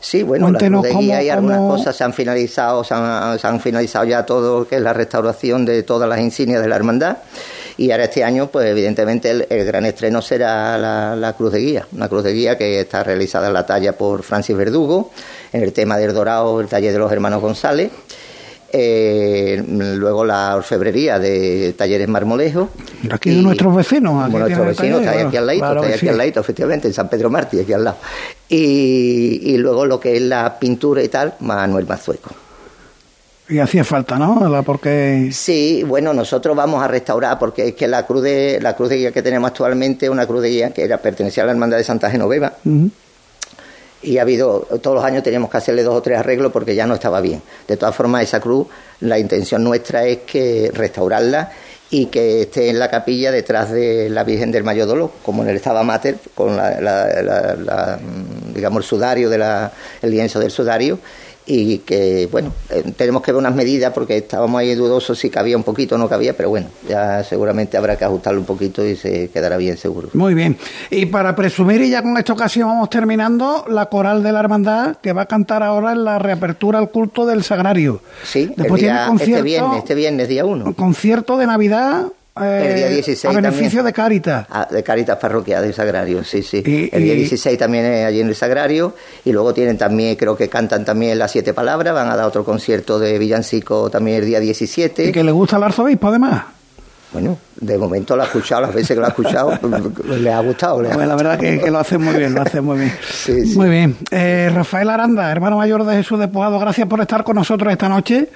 [0.00, 3.46] Sí, bueno, la cruz de guía y algunas cosas se han finalizado, se han, se
[3.46, 7.18] han finalizado ya todo que es la restauración de todas las insignias de la hermandad.
[7.76, 12.08] Y ahora este año, pues evidentemente el, gran estreno será la, Cruz de Guía, una
[12.08, 15.10] Cruz de Guía que está realizada en la talla por Francis Verdugo,
[15.52, 17.90] en el tema del dorado, el taller de los hermanos González.
[18.74, 22.70] Eh, luego la orfebrería de Talleres Marmolejo.
[23.10, 24.24] Aquí de nuestros vecinos.
[24.24, 27.28] Aquí nuestros vecinos, está aquí al lado, está aquí al lado, efectivamente, en San Pedro
[27.28, 27.98] Martí, aquí al lado.
[28.48, 32.30] Y, y luego lo que es la pintura y tal, Manuel Mazueco.
[33.52, 34.62] Y hacía falta, ¿no?
[34.64, 35.28] Porque...
[35.30, 38.96] Sí, bueno, nosotros vamos a restaurar, porque es que la cruz de, la cruz de
[38.96, 41.76] guía que tenemos actualmente es una cruz de guía que era, pertenecía a la Hermandad
[41.76, 42.54] de Santa Genoveva.
[44.02, 46.86] Y ha habido, todos los años teníamos que hacerle dos o tres arreglos porque ya
[46.86, 47.42] no estaba bien.
[47.68, 48.68] De todas formas, esa cruz,
[49.00, 51.52] la intención nuestra es que restaurarla
[51.90, 55.50] y que esté en la capilla detrás de la Virgen del Mayor Dolor, como en
[55.50, 57.98] el Estaba Mater, con la,
[58.54, 59.36] digamos, el sudario, de
[60.00, 60.98] el lienzo del sudario,
[61.46, 65.56] y que, bueno, eh, tenemos que ver unas medidas porque estábamos ahí dudosos si cabía
[65.56, 68.96] un poquito o no cabía, pero bueno, ya seguramente habrá que ajustarlo un poquito y
[68.96, 70.08] se quedará bien seguro.
[70.12, 70.56] Muy bien.
[70.90, 74.96] Y para presumir, y ya con esta ocasión vamos terminando, la coral de la hermandad
[75.02, 78.02] que va a cantar ahora en la reapertura al culto del sagrario.
[78.22, 80.74] Sí, Después tiene este concierto, este viernes, este viernes, día uno.
[80.74, 82.06] Concierto de Navidad
[82.40, 84.46] el día 16 a beneficio de Cáritas.
[84.50, 86.62] Ah, de Cáritas Parroquial del Sagrario, sí, sí.
[86.92, 88.94] el día 16 también es allí en el Sagrario.
[89.24, 91.92] Y luego tienen también, creo que cantan también las siete palabras.
[91.92, 95.06] Van a dar otro concierto de villancico también el día 17.
[95.06, 96.44] Y que le gusta al arzobispo, además.
[97.12, 99.58] Bueno, de momento lo ha escuchado, las veces que lo ha escuchado,
[100.20, 100.82] le ha gustado.
[100.82, 102.92] Pues la verdad que, que, lo hace muy bien, lo hace muy bien.
[103.56, 103.96] Muy bien.
[104.10, 107.88] Eh, Rafael Aranda, hermano mayor de Jesús de Pujado, gracias por estar con nosotros esta
[107.88, 108.28] noche,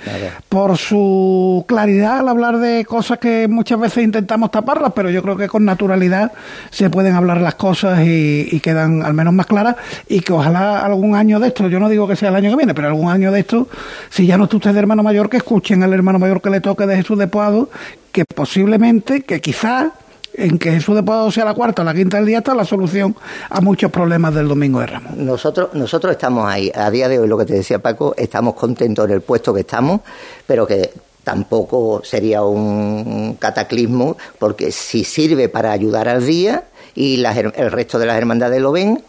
[0.49, 5.37] por su claridad al hablar de cosas que muchas veces intentamos taparlas, pero yo creo
[5.37, 6.33] que con naturalidad
[6.71, 9.77] se pueden hablar las cosas y, y quedan al menos más claras
[10.09, 12.57] y que ojalá algún año de esto, yo no digo que sea el año que
[12.57, 13.69] viene, pero algún año de esto,
[14.11, 16.61] si ya no está usted de hermano mayor, que escuchen al hermano mayor que le
[16.61, 17.71] toque de Jesús de Pujado,
[18.17, 19.93] que posiblemente, que quizá
[20.35, 22.65] en que Jesús de Pujado sea la cuarta o la quinta del día está la
[22.65, 23.17] solución
[23.49, 25.17] a muchos problemas del Domingo de Ramos.
[25.17, 26.71] Nosotros, nosotros estamos ahí.
[26.75, 29.61] A día de hoy, lo que te decía Paco, estamos contentos en el puesto que
[29.61, 30.01] estamos,
[30.47, 30.91] pero que
[31.25, 38.07] tampoco sería un cataclismo, porque si sirve para ayudar al día y el resto de
[38.07, 39.03] las hermandades lo ven,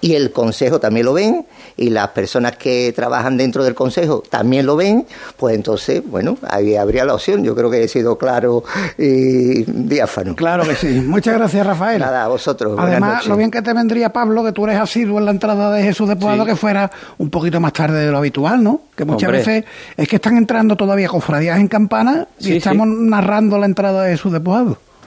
[0.00, 4.66] y el Consejo también lo ven y las personas que trabajan dentro del Consejo también
[4.66, 5.06] lo ven,
[5.36, 7.42] pues entonces, bueno, ahí habría la opción.
[7.42, 8.64] Yo creo que he sido claro
[8.98, 10.36] y diáfano.
[10.36, 11.00] Claro que sí.
[11.06, 12.00] Muchas gracias, Rafael.
[12.00, 12.76] Nada, a vosotros.
[12.78, 15.82] Además, lo bien que te vendría, Pablo, que tú eres asiduo en la entrada de
[15.82, 18.82] Jesús de que fuera un poquito más tarde de lo habitual, ¿no?
[18.96, 19.64] Que muchas veces
[19.96, 24.32] es que están entrando todavía cofradías en campana y estamos narrando la entrada de Jesús
[24.32, 24.44] de.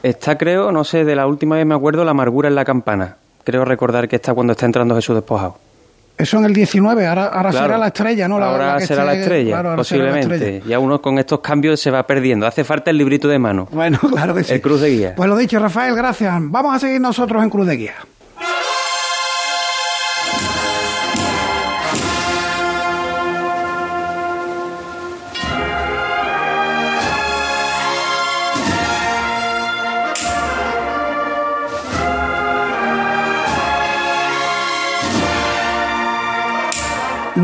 [0.03, 3.17] Está, creo, no sé, de la última vez me acuerdo, la amargura en la campana
[3.47, 5.56] creo recordar que está cuando está entrando Jesús despojado.
[6.17, 8.38] Eso en el 19, ahora, ahora será la estrella, ¿no?
[8.43, 10.63] ahora será la estrella, posiblemente.
[10.67, 12.47] Ya uno con estos cambios se va perdiendo.
[12.47, 13.67] Hace falta el librito de mano.
[13.71, 14.53] Bueno, claro que sí.
[14.53, 15.13] El Cruz de Guía.
[15.15, 16.34] Pues lo dicho, Rafael, gracias.
[16.39, 17.95] Vamos a seguir nosotros en Cruz de Guía.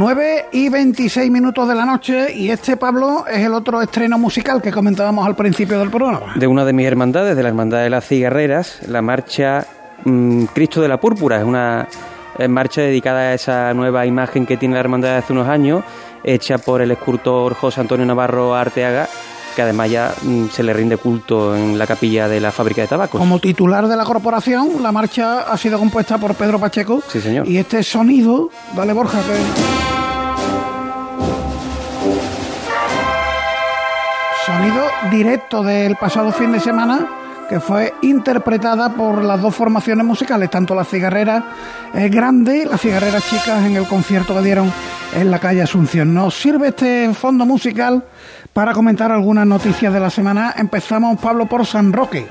[0.04, 4.62] 9 y 26 minutos de la noche y este, Pablo, es el otro estreno musical
[4.62, 6.34] que comentábamos al principio del programa.
[6.36, 9.66] De una de mis hermandades, de la Hermandad de las Cigarreras, la marcha
[10.04, 11.38] mm, Cristo de la Púrpura.
[11.38, 11.88] Es una
[12.38, 15.86] eh, marcha dedicada a esa nueva imagen que tiene la hermandad de hace unos años,
[16.26, 19.08] hecha por el escultor José Antonio Navarro Arteaga
[19.54, 22.88] que además ya mm, se le rinde culto en la capilla de la fábrica de
[22.88, 23.18] tabaco.
[23.18, 27.02] Como titular de la corporación, la marcha ha sido compuesta por Pedro Pacheco.
[27.08, 27.48] Sí, señor.
[27.48, 29.34] Y este sonido, dale Borja, que...
[34.46, 37.22] Sonido directo del pasado fin de semana
[37.54, 41.44] que fue interpretada por las dos formaciones musicales, tanto la cigarrera
[41.94, 44.74] eh, grande, las cigarreras chicas en el concierto que dieron
[45.16, 46.16] en la calle Asunción.
[46.16, 48.06] Nos sirve este fondo musical
[48.54, 52.26] para comentar algunas noticias de la semana, empezamos, Pablo, por San Roque.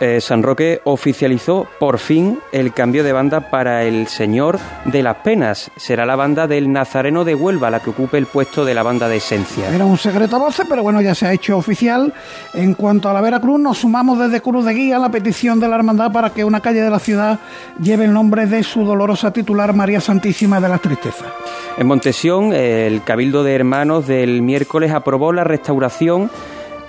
[0.00, 5.16] Eh, San Roque oficializó por fin el cambio de banda para el Señor de las
[5.16, 5.70] Penas.
[5.76, 9.08] Será la banda del Nazareno de Huelva la que ocupe el puesto de la banda
[9.08, 9.74] de Esencia.
[9.74, 12.12] Era un secreto a voces, pero bueno, ya se ha hecho oficial.
[12.52, 15.68] En cuanto a la Veracruz, nos sumamos desde Cruz de Guía a la petición de
[15.68, 17.38] la hermandad para que una calle de la ciudad
[17.80, 21.28] lleve el nombre de su dolorosa titular María Santísima de las Tristezas.
[21.78, 26.30] En Montesión, el Cabildo de Hermanos del miércoles aprobó la restauración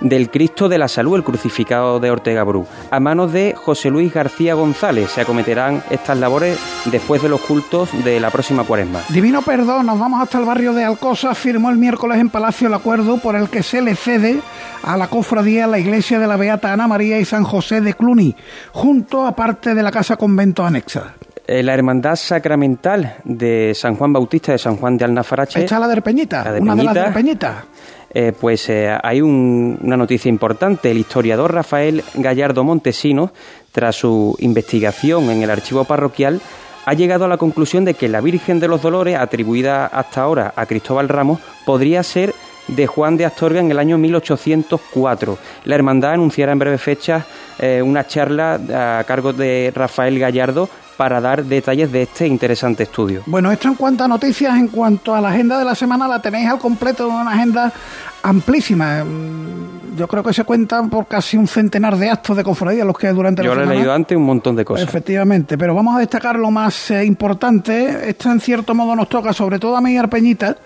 [0.00, 4.12] del Cristo de la Salud, el crucificado de Ortega Bru, a manos de José Luis
[4.12, 5.10] García González.
[5.10, 9.00] Se acometerán estas labores después de los cultos de la próxima cuaresma.
[9.08, 11.34] Divino perdón, nos vamos hasta el barrio de Alcosa.
[11.34, 14.40] Firmó el miércoles en Palacio el acuerdo por el que se le cede
[14.82, 18.36] a la cofradía la iglesia de la Beata Ana María y San José de Cluny,
[18.72, 21.14] junto a parte de la casa convento anexa
[21.48, 25.60] la hermandad sacramental de San Juan Bautista de San Juan de Alnafarache.
[25.60, 27.64] Está la de Peñita, una de las de Peñita.
[28.10, 30.90] Eh, pues eh, hay una noticia importante.
[30.90, 33.32] El historiador Rafael Gallardo Montesino,
[33.72, 36.40] tras su investigación en el archivo parroquial,
[36.86, 40.54] ha llegado a la conclusión de que la Virgen de los Dolores, atribuida hasta ahora
[40.56, 42.34] a Cristóbal Ramos, podría ser
[42.66, 45.38] de Juan de Astorga en el año 1804.
[45.64, 47.26] La hermandad anunciará en breve fecha
[47.58, 53.22] eh, una charla a cargo de Rafael Gallardo para dar detalles de este interesante estudio.
[53.26, 56.20] Bueno, esto en cuanto a noticias, en cuanto a la agenda de la semana, la
[56.20, 57.72] tenéis al completo, una agenda
[58.20, 59.04] amplísima.
[59.98, 63.08] Yo creo que se cuentan por casi un centenar de actos de cofradía los que
[63.08, 63.72] durante Yo la semana.
[63.72, 64.88] Yo he leído antes un montón de cosas.
[64.88, 68.08] Efectivamente, pero vamos a destacar lo más eh, importante.
[68.08, 70.56] Esto en cierto modo nos toca, sobre todo a mí, Arpeñita,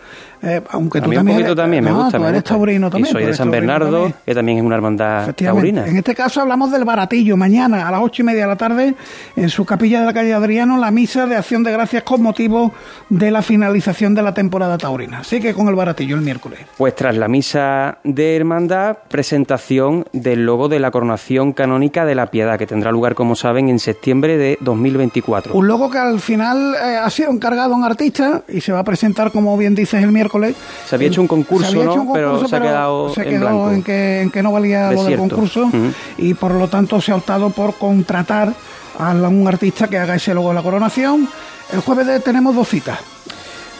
[0.44, 2.18] eh, aunque tú también, eres, también me ah, gusta.
[2.18, 3.08] Tú eres taurino también.
[3.08, 5.86] Y soy de San Bernardo, que también es una hermandad taurina.
[5.86, 7.36] En este caso hablamos del Baratillo.
[7.36, 8.94] Mañana a las ocho y media de la tarde,
[9.36, 12.72] en su capilla de la calle Adriano, la misa de acción de gracias con motivo
[13.08, 15.20] de la finalización de la temporada taurina.
[15.20, 16.58] Así que con el Baratillo el miércoles.
[16.76, 22.32] Pues tras la misa de hermandad, presentación del logo de la coronación canónica de la
[22.32, 25.54] Piedad, que tendrá lugar, como saben, en septiembre de 2024.
[25.54, 28.84] Un logo que al final eh, ha sido encargado un artista y se va a
[28.84, 30.56] presentar, como bien dices, el miércoles.
[30.86, 32.12] Se había hecho un concurso, ¿no?
[32.12, 35.70] pero se ha quedado, se quedó en, que, en que no valía lo del concurso
[36.18, 38.52] y por lo tanto se ha optado por contratar
[38.98, 41.28] a un artista que haga ese logo de la coronación.
[41.72, 42.98] El jueves tenemos dos citas.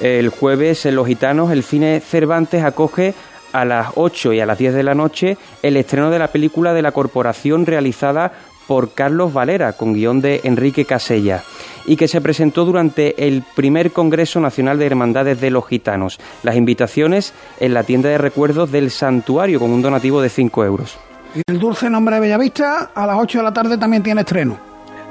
[0.00, 3.14] El jueves en Los Gitanos el cine Cervantes acoge
[3.52, 6.72] a las 8 y a las 10 de la noche el estreno de la película
[6.72, 8.32] de la corporación realizada
[8.66, 11.42] por Carlos Valera con guion de Enrique Casella
[11.84, 16.20] y que se presentó durante el primer Congreso Nacional de Hermandades de los Gitanos.
[16.42, 20.96] Las invitaciones en la tienda de recuerdos del santuario con un donativo de 5 euros.
[21.34, 24.58] Y el Dulce Nombre de Bellavista a las 8 de la tarde también tiene estreno.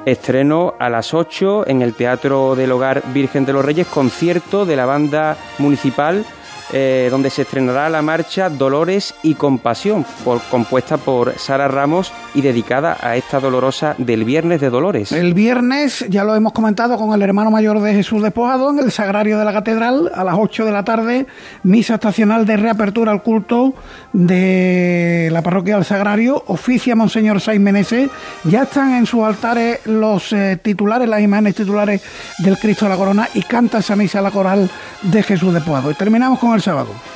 [0.06, 4.76] Estreno a las 8 en el Teatro del Hogar Virgen de los Reyes, concierto de
[4.76, 6.26] la banda municipal
[6.74, 10.06] eh, donde se estrenará la marcha Dolores y Compasión,
[10.50, 15.12] compuesta por Sara Ramos y dedicada a esta dolorosa del Viernes de Dolores.
[15.12, 18.92] El viernes, ya lo hemos comentado con el hermano mayor de Jesús despojado en el
[18.92, 21.26] Sagrario de la Catedral, a las 8 de la tarde,
[21.64, 23.74] misa estacional de reapertura al culto
[24.14, 28.10] de la parroquia del Sagrario, oficia Monseñor Saiz Menese,
[28.44, 32.02] ya están en sus altares los eh, titulares, las imágenes titulares
[32.40, 34.70] del Cristo de la Corona y canta esa misa la coral
[35.02, 35.92] de Jesús despojado.
[35.92, 36.61] Y terminamos con el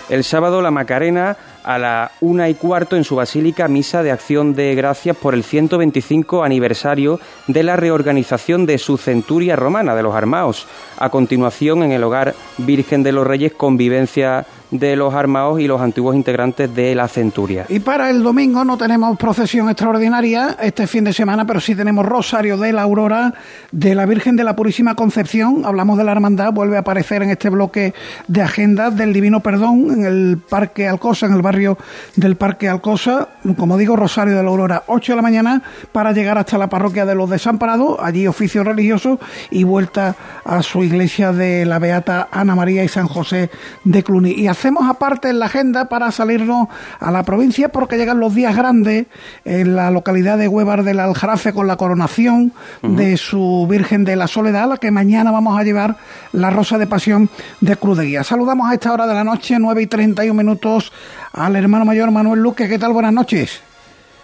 [0.09, 4.53] El sábado la Macarena a la una y cuarto en su basílica misa de acción
[4.53, 10.15] de gracias por el 125 aniversario de la reorganización de su centuria romana de los
[10.15, 10.67] armaos.
[10.97, 15.81] A continuación en el hogar Virgen de los Reyes convivencia de los armados y los
[15.81, 17.65] antiguos integrantes de la centuria.
[17.69, 22.05] Y para el domingo no tenemos procesión extraordinaria este fin de semana, pero sí tenemos
[22.05, 23.33] Rosario de la Aurora
[23.71, 25.63] de la Virgen de la Purísima Concepción.
[25.65, 27.93] Hablamos de la hermandad, vuelve a aparecer en este bloque
[28.27, 31.77] de agenda del Divino Perdón en el Parque Alcosa, en el barrio
[32.15, 33.29] del Parque Alcosa.
[33.57, 37.05] Como digo, Rosario de la Aurora, 8 de la mañana para llegar hasta la parroquia
[37.05, 42.55] de los Desamparados, allí oficio religioso y vuelta a su iglesia de la Beata Ana
[42.55, 43.49] María y San José
[43.83, 44.31] de Cluny.
[44.55, 49.07] Hacemos aparte en la agenda para salirnos a la provincia porque llegan los días grandes
[49.43, 54.27] en la localidad de Huevar del Aljarafe con la coronación de su Virgen de la
[54.27, 55.97] Soledad, la que mañana vamos a llevar
[56.31, 58.23] la Rosa de Pasión de Cruz de Guía.
[58.23, 60.93] Saludamos a esta hora de la noche, 9 y 31 minutos,
[61.33, 62.69] al hermano mayor Manuel Luque.
[62.69, 62.93] ¿Qué tal?
[62.93, 63.61] Buenas noches.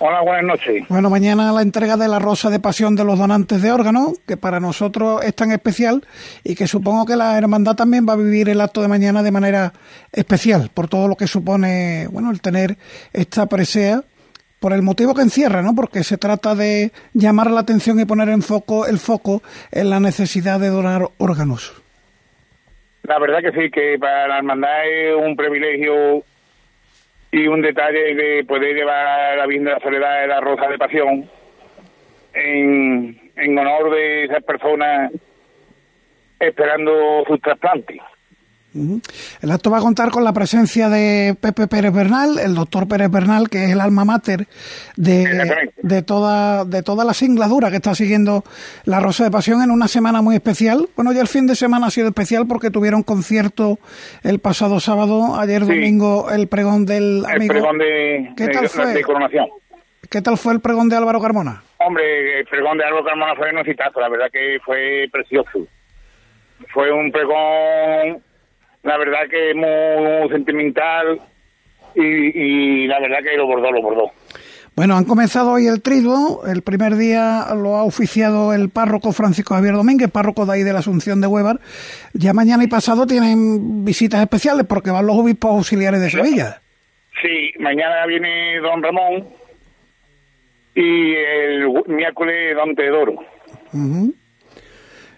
[0.03, 0.83] Hola, buenas noches.
[0.89, 4.35] Bueno, mañana la entrega de la Rosa de Pasión de los donantes de órganos, que
[4.35, 6.01] para nosotros es tan especial
[6.43, 9.29] y que supongo que la hermandad también va a vivir el acto de mañana de
[9.29, 9.73] manera
[10.11, 12.77] especial, por todo lo que supone, bueno, el tener
[13.13, 14.01] esta presea,
[14.59, 15.75] por el motivo que encierra, ¿no?
[15.75, 19.99] Porque se trata de llamar la atención y poner en foco el foco en la
[19.99, 21.79] necesidad de donar órganos.
[23.03, 26.23] La verdad que sí, que para la hermandad es un privilegio
[27.31, 30.67] y un detalle de poder llevar a la Virgen de la Soledad de la Rosa
[30.67, 31.29] de Pasión
[32.33, 35.11] en, en honor de esas personas
[36.39, 38.01] esperando sus trasplantes.
[38.73, 43.11] El acto va a contar con la presencia de Pepe Pérez Bernal, el doctor Pérez
[43.11, 44.47] Bernal, que es el alma mater
[44.95, 48.45] de, de, toda, de toda la singladura que está siguiendo
[48.85, 50.87] la Rosa de Pasión en una semana muy especial.
[50.95, 53.77] Bueno, ya el fin de semana ha sido especial porque tuvieron concierto
[54.23, 57.41] el pasado sábado, ayer domingo el pregón del amigo.
[57.53, 59.01] El pregón de, ¿Qué tal fue?
[59.01, 59.47] coronación.
[60.09, 61.61] ¿Qué tal fue el pregón de Álvaro Carmona?
[61.77, 65.67] Hombre, el pregón de Álvaro Carmona fue un citazo, la verdad que fue precioso.
[66.73, 68.21] Fue un pregón
[68.83, 71.19] la verdad que es muy, sentimental
[71.95, 74.11] y, la verdad que lo bordó, lo bordó.
[74.75, 76.45] Bueno, han comenzado hoy el triduo.
[76.47, 80.71] El primer día lo ha oficiado el párroco Francisco Javier Domínguez, párroco de ahí de
[80.71, 81.59] la Asunción de Huevar.
[82.13, 86.61] Ya mañana y pasado tienen visitas especiales porque van los obispos auxiliares de Sevilla.
[87.21, 89.27] Sí, mañana viene don Ramón
[90.73, 93.19] y el miércoles don Teodoro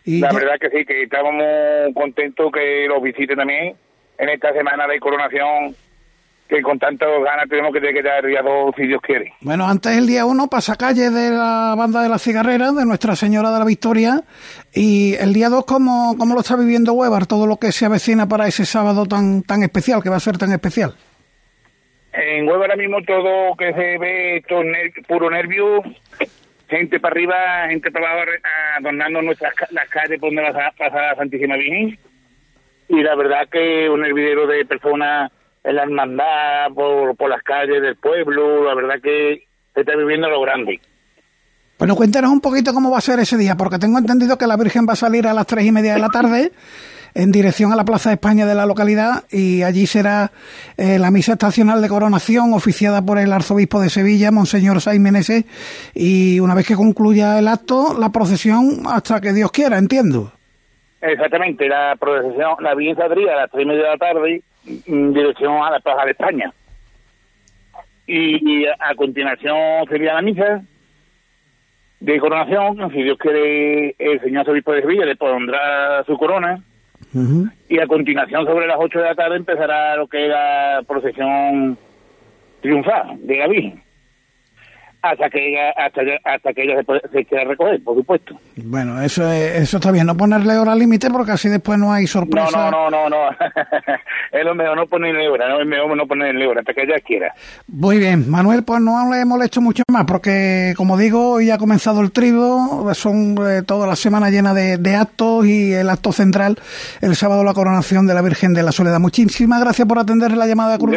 [0.06, 3.76] la verdad que sí, que estábamos contentos que los visiten también
[4.18, 5.76] en esta semana de coronación
[6.48, 9.34] que con tantas ganas tenemos que quedar día dos si Dios quiere.
[9.42, 13.16] Bueno, antes el día uno pasa calle de la banda de la cigarrera, de Nuestra
[13.16, 14.22] Señora de la Victoria,
[14.74, 17.26] y el día dos, ¿cómo, cómo lo está viviendo Weber?
[17.26, 20.38] Todo lo que se avecina para ese sábado tan, tan especial, que va a ser
[20.38, 20.94] tan especial.
[22.14, 24.62] En Weber ahora mismo todo que se ve, todo
[25.08, 25.82] puro nervio,
[26.78, 27.36] gente para arriba,
[27.70, 28.32] gente para abajo,
[28.78, 31.98] adornando nuestras las calles por donde va a pasar la Santísima Virgen.
[32.90, 35.32] Y la verdad que un hervidero de personas
[35.64, 40.30] en la hermandad, por, por las calles del pueblo, la verdad que se está viviendo
[40.30, 40.80] lo grande.
[41.80, 44.58] Bueno, cuéntanos un poquito cómo va a ser ese día, porque tengo entendido que la
[44.58, 46.52] Virgen va a salir a las tres y media de la tarde
[47.16, 50.32] en dirección a la Plaza de España de la localidad y allí será
[50.78, 55.46] eh, la misa estacional de coronación oficiada por el arzobispo de Sevilla, Monseñor Saiz Meneses,
[55.94, 60.32] y una vez que concluya el acto, la procesión hasta que Dios quiera, entiendo.
[61.02, 64.42] Exactamente, la procesión, la Virgen saldría a las tres y media de la tarde
[64.86, 66.54] en dirección a la Plaza de España.
[68.08, 70.62] Y, a continuación sería la misa
[72.00, 76.62] de coronación, si Dios quiere, el señor obispo de Sevilla le pondrá su corona.
[77.70, 81.78] Y a continuación, sobre las 8 de la tarde, empezará lo que es la procesión
[82.62, 83.48] triunfal de la
[85.04, 86.82] hasta que ella hasta, hasta que ella
[87.12, 88.40] se, quiera recoger, por supuesto.
[88.56, 92.72] Bueno, eso eso está bien, no ponerle hora límite porque así después no hay sorpresa.
[92.72, 93.38] No, no, no, no, no.
[94.32, 96.96] es lo mejor no ponerle hora, no es mejor no ponerle hora hasta que ella
[97.06, 97.34] quiera.
[97.68, 102.00] Muy bien, Manuel, pues no le molesto mucho más porque, como digo, hoy ha comenzado
[102.00, 106.58] el trigo, son eh, toda la semana llena de, actos y el acto central,
[107.02, 109.02] el sábado la coronación de la Virgen de la Soledad.
[109.02, 110.96] Muchísimas gracias por atender la llamada de Cruz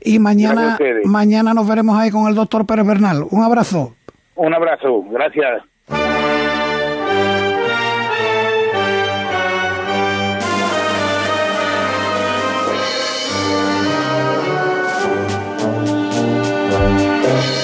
[0.00, 3.09] Y mañana, mañana nos veremos ahí con el doctor Pérez Bernal.
[3.30, 3.94] Un abrazo.
[4.36, 5.62] Un abrazo, gracias.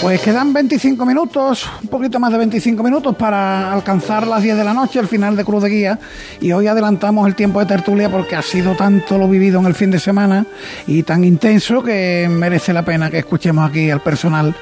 [0.07, 4.63] Pues quedan 25 minutos, un poquito más de 25 minutos para alcanzar las 10 de
[4.63, 5.99] la noche, el final de Cruz de Guía.
[6.41, 9.75] Y hoy adelantamos el tiempo de tertulia porque ha sido tanto lo vivido en el
[9.75, 10.47] fin de semana
[10.87, 14.55] y tan intenso que merece la pena que escuchemos aquí al personal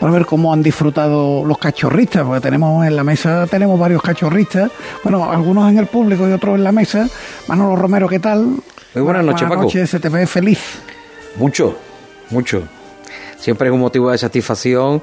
[0.00, 4.68] para ver cómo han disfrutado los cachorristas, porque tenemos en la mesa, tenemos varios cachorristas,
[5.04, 7.08] bueno, algunos en el público y otros en la mesa.
[7.46, 8.46] Manolo Romero, ¿qué tal?
[8.94, 10.58] Muy buenas noches, buenas noches, se te ve feliz.
[11.36, 11.78] Mucho,
[12.30, 12.64] mucho.
[13.38, 15.02] Siempre es un motivo de satisfacción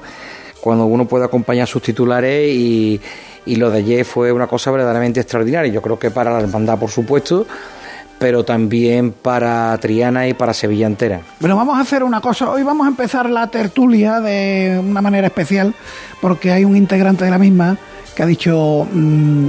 [0.60, 3.00] cuando uno puede acompañar sus titulares y,
[3.46, 5.72] y lo de ayer fue una cosa verdaderamente extraordinaria.
[5.72, 7.46] Yo creo que para la hermandad, por supuesto,
[8.18, 11.20] pero también para Triana y para Sevilla entera.
[11.40, 12.50] Bueno, vamos a hacer una cosa.
[12.50, 15.74] Hoy vamos a empezar la tertulia de una manera especial
[16.20, 17.76] porque hay un integrante de la misma
[18.14, 18.86] que ha dicho...
[18.92, 19.48] Mm,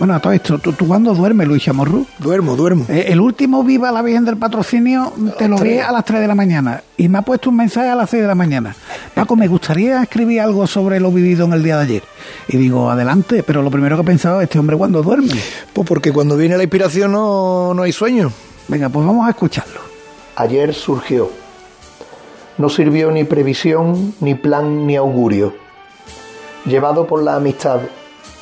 [0.00, 2.06] bueno, a todo esto, ¿tú, cuándo duermes, Luis Chamorru?
[2.18, 2.86] Duermo, duermo.
[2.88, 6.26] Eh, el último Viva la Virgen del Patrocinio te lo vi a las 3 de
[6.26, 8.74] la mañana y me ha puesto un mensaje a las 6 de la mañana.
[9.12, 12.02] Paco, me gustaría escribir algo sobre lo vivido en el día de ayer.
[12.48, 15.38] Y digo, adelante, pero lo primero que he pensado, este hombre, ¿cuándo duerme?
[15.74, 18.32] Pues porque cuando viene la inspiración no, no hay sueño.
[18.68, 19.80] Venga, pues vamos a escucharlo.
[20.34, 21.30] Ayer surgió.
[22.56, 25.52] No sirvió ni previsión, ni plan, ni augurio.
[26.64, 27.80] Llevado por la amistad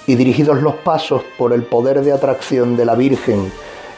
[0.09, 3.53] y dirigidos los pasos por el poder de atracción de la Virgen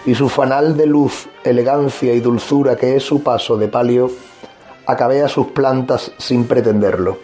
[0.04, 4.10] y su fanal de luz, elegancia y dulzura que es su paso de palio,
[4.86, 7.18] acabé a sus plantas sin pretenderlo.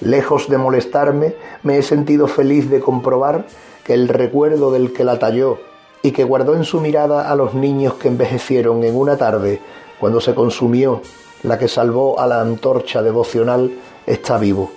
[0.00, 3.46] Lejos de molestarme, me he sentido feliz de comprobar
[3.84, 5.60] que el recuerdo del que la talló
[6.02, 9.60] y que guardó en su mirada a los niños que envejecieron en una tarde
[10.00, 11.02] cuando se consumió
[11.44, 13.70] la que salvó a la antorcha devocional
[14.06, 14.72] está vivo.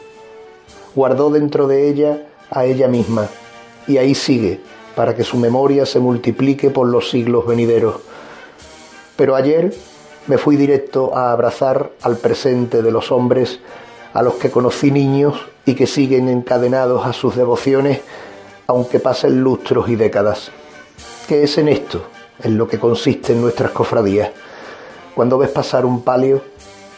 [0.93, 3.27] Guardó dentro de ella a ella misma,
[3.87, 4.59] y ahí sigue,
[4.95, 7.95] para que su memoria se multiplique por los siglos venideros.
[9.15, 9.73] Pero ayer
[10.27, 13.59] me fui directo a abrazar al presente de los hombres,
[14.13, 18.01] a los que conocí niños y que siguen encadenados a sus devociones,
[18.67, 20.51] aunque pasen lustros y décadas.
[21.27, 22.03] ¿Qué es en esto?
[22.43, 24.31] En lo que consiste en nuestras cofradías.
[25.15, 26.41] Cuando ves pasar un palio,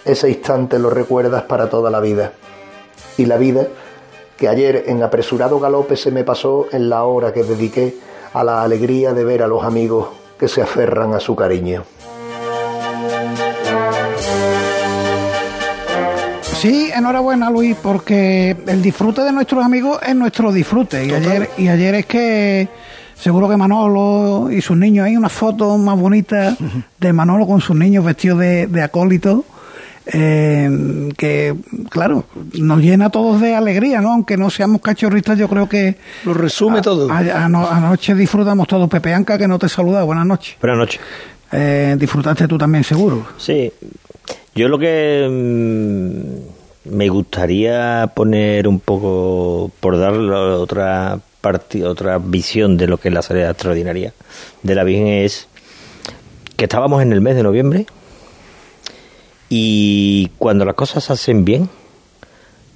[0.05, 2.33] ese instante lo recuerdas para toda la vida.
[3.17, 3.67] Y la vida
[4.43, 7.95] que ayer en apresurado galope se me pasó en la hora que dediqué
[8.33, 11.85] a la alegría de ver a los amigos que se aferran a su cariño.
[16.41, 21.05] Sí, enhorabuena Luis, porque el disfrute de nuestros amigos es nuestro disfrute.
[21.05, 22.67] Y ayer, y ayer es que
[23.15, 26.57] seguro que Manolo y sus niños, hay una foto más bonita
[26.99, 29.45] de Manolo con sus niños vestidos de, de acólito
[30.05, 31.55] eh, que,
[31.89, 34.11] claro, nos llena a todos de alegría, ¿no?
[34.11, 35.95] Aunque no seamos cachorristas, yo creo que...
[36.25, 37.09] Lo resume todo.
[37.11, 38.89] anoche disfrutamos todos.
[38.89, 40.55] Pepe Anca, que no te saluda, buenas noches.
[40.59, 40.99] Buenas noches.
[41.51, 43.25] Eh, disfrutaste tú también, seguro.
[43.37, 43.71] Sí.
[44.55, 52.77] Yo lo que mm, me gustaría poner un poco, por dar otra parte, otra visión
[52.77, 54.13] de lo que es la salida extraordinaria
[54.63, 55.47] de la Virgen es
[56.55, 57.85] que estábamos en el mes de noviembre,
[59.55, 61.69] y cuando las cosas se hacen bien,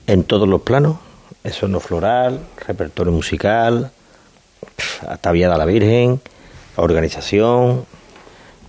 [0.05, 0.97] en todos los planos,
[1.43, 3.89] eso no floral, repertorio musical,
[5.07, 6.21] ataviada a la Virgen,
[6.75, 7.83] organización,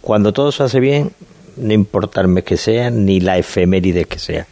[0.01, 1.13] cuando todo se hace bien,
[1.59, 4.47] no importa el mes que sea, ni la efeméride que sea.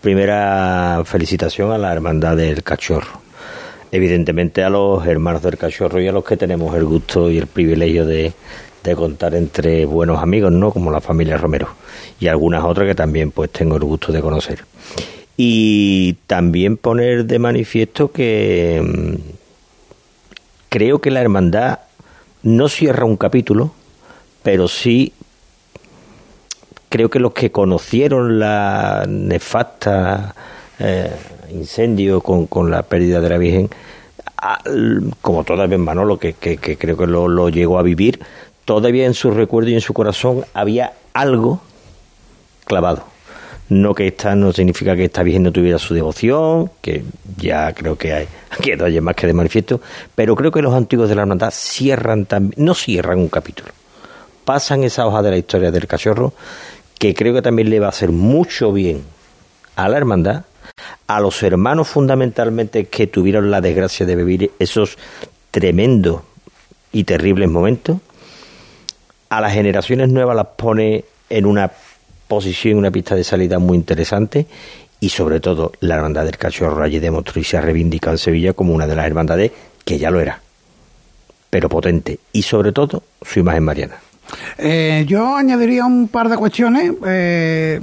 [0.00, 3.20] Primera felicitación a la Hermandad del Cachorro.
[3.92, 7.46] evidentemente a los hermanos del cachorro y a los que tenemos el gusto y el
[7.46, 8.34] privilegio de,
[8.84, 10.70] de contar entre buenos amigos, ¿no?
[10.72, 11.68] Como la familia Romero
[12.20, 14.64] y algunas otras que también pues tengo el gusto de conocer.
[15.36, 19.14] Y también poner de manifiesto que mm,
[20.68, 21.80] creo que la hermandad
[22.42, 23.72] no cierra un capítulo,
[24.42, 25.12] pero sí
[26.88, 30.34] creo que los que conocieron la nefasta
[30.78, 31.10] eh,
[31.52, 33.68] incendio con, con, la pérdida de la Virgen,
[35.20, 38.20] como todavía Manolo, que, que, que creo que lo, lo, llegó a vivir,
[38.68, 41.62] todavía en su recuerdo y en su corazón había algo
[42.66, 43.02] clavado.
[43.70, 47.02] No que esta no significa que esta Virgen no tuviera su devoción, que
[47.38, 48.28] ya creo que hay,
[48.62, 49.80] que más que de manifiesto,
[50.14, 53.70] pero creo que los antiguos de la hermandad cierran también, no cierran un capítulo,
[54.44, 56.34] pasan esa hoja de la historia del cachorro,
[56.98, 59.02] que creo que también le va a hacer mucho bien
[59.76, 60.44] a la hermandad,
[61.06, 64.98] a los hermanos fundamentalmente que tuvieron la desgracia de vivir esos
[65.52, 66.20] tremendos
[66.92, 68.00] y terribles momentos,
[69.28, 71.70] a las generaciones nuevas las pone en una
[72.26, 74.46] posición, una pista de salida muy interesante
[75.00, 78.52] y sobre todo la hermandad del cachorro allí demostró y se ha reivindicado en Sevilla
[78.52, 79.52] como una de las hermandades
[79.84, 80.40] que ya lo era,
[81.50, 83.96] pero potente y sobre todo su imagen mariana.
[84.58, 87.80] Eh, yo añadiría un par de cuestiones eh,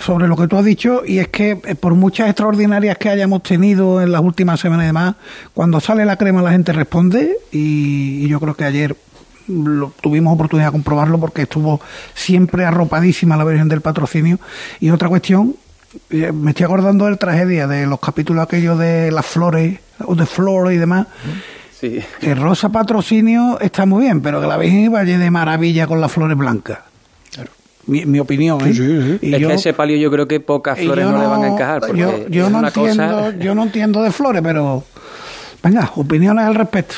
[0.00, 3.42] sobre lo que tú has dicho y es que eh, por muchas extraordinarias que hayamos
[3.42, 5.16] tenido en las últimas semanas y demás,
[5.52, 8.96] cuando sale la crema la gente responde y yo creo que ayer
[9.48, 11.80] lo, tuvimos oportunidad de comprobarlo porque estuvo
[12.14, 14.38] siempre arropadísima la Virgen del Patrocinio.
[14.80, 15.56] Y otra cuestión,
[16.10, 20.14] eh, me estoy acordando de la tragedia de los capítulos aquellos de las flores, o
[20.14, 21.06] de flores y demás.
[21.78, 22.00] Sí.
[22.20, 26.10] Que Rosa Patrocinio está muy bien, pero que la Virgen vaya de maravilla con las
[26.10, 26.78] flores blancas.
[27.86, 28.58] Mi, opinión.
[28.66, 29.18] ¿eh?
[29.22, 31.94] Y es que ese palio yo creo que pocas flores no, le van a encajar.
[31.94, 34.82] yo, yo no entiendo, yo no entiendo de flores, pero
[35.62, 36.96] venga, opiniones al respecto.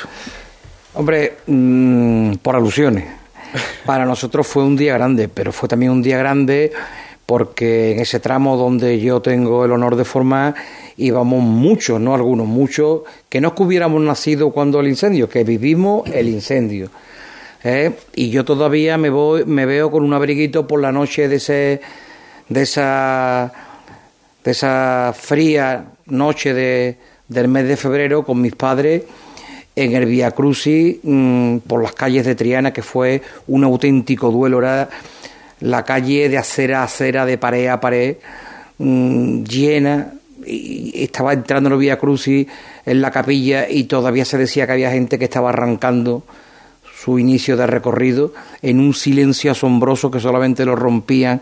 [0.95, 3.05] Hombre, mmm, por alusiones.
[3.87, 6.73] Para nosotros fue un día grande, pero fue también un día grande
[7.27, 10.55] porque en ese tramo donde yo tengo el honor de formar
[10.99, 15.45] íbamos muchos, no algunos, muchos, que no es que hubiéramos nacido cuando el incendio, que
[15.45, 16.91] vivimos el incendio.
[17.65, 17.93] ¿eh?
[18.15, 21.81] Y yo todavía me voy, me veo con un abriguito por la noche de ese,
[22.49, 23.53] de esa,
[24.45, 26.97] de esa fría noche de,
[27.29, 29.03] del mes de febrero con mis padres
[29.79, 34.59] en el Via Crucis mm, por las calles de Triana, que fue un auténtico duelo.
[34.59, 34.89] Era
[35.61, 38.17] la calle de acera a acera, de pared a pared,
[38.79, 40.15] mm, llena.
[40.45, 42.47] Y estaba entrando el Via Crucis
[42.87, 46.25] en la capilla y todavía se decía que había gente que estaba arrancando
[47.01, 51.41] su inicio de recorrido en un silencio asombroso que solamente lo rompían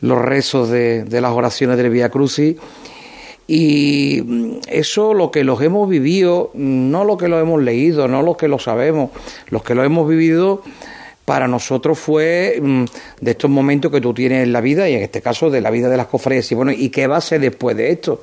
[0.00, 2.56] los rezos de, de las oraciones del Via Crucis
[3.46, 8.22] y mm, eso lo que los hemos vivido, no lo que lo hemos leído, no
[8.22, 9.10] lo que lo sabemos,
[9.48, 10.62] los que lo hemos vivido
[11.24, 12.84] para nosotros fue mm,
[13.20, 15.70] de estos momentos que tú tienes en la vida y en este caso de la
[15.70, 18.22] vida de las cofradías y bueno, ¿y qué va a ser después de esto?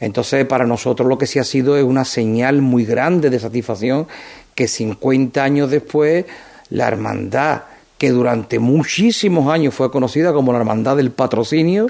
[0.00, 4.06] Entonces, para nosotros lo que sí ha sido es una señal muy grande de satisfacción
[4.54, 6.24] que 50 años después
[6.70, 7.62] la hermandad
[7.98, 11.88] que durante muchísimos años fue conocida como la Hermandad del Patrocinio,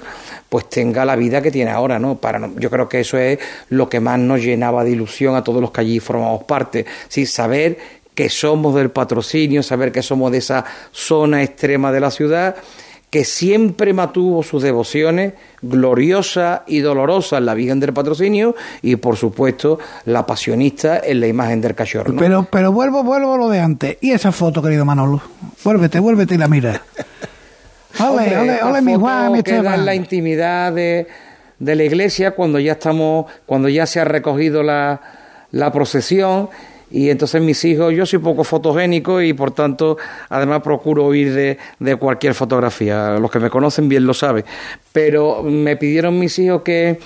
[0.49, 2.17] pues tenga la vida que tiene ahora, ¿no?
[2.17, 3.39] Para, yo creo que eso es
[3.69, 7.27] lo que más nos llenaba de ilusión a todos los que allí formamos parte, ¿sí?
[7.27, 7.79] saber
[8.15, 12.57] que somos del patrocinio, saber que somos de esa zona extrema de la ciudad
[13.11, 19.17] que siempre mantuvo sus devociones gloriosa y dolorosa en la Virgen del Patrocinio y por
[19.17, 22.15] supuesto la pasionista en la imagen del cachorro.
[22.19, 23.97] Pero, pero vuelvo, vuelvo a lo de antes.
[24.01, 25.23] ¿Y esa foto, querido Manolo?
[25.65, 26.83] Vuélvete, vuélvete y la mira.
[28.01, 31.09] Ole, ole, ole, mi Juan, mi queda en la intimidad de,
[31.59, 35.01] de, la iglesia cuando ya estamos, cuando ya se ha recogido la,
[35.51, 36.49] la procesión
[36.91, 41.59] y entonces mis hijos, yo soy poco fotogénico y por tanto además procuro huir de,
[41.79, 43.19] de, cualquier fotografía.
[43.19, 44.45] Los que me conocen bien lo saben.
[44.93, 46.99] Pero me pidieron mis hijos que,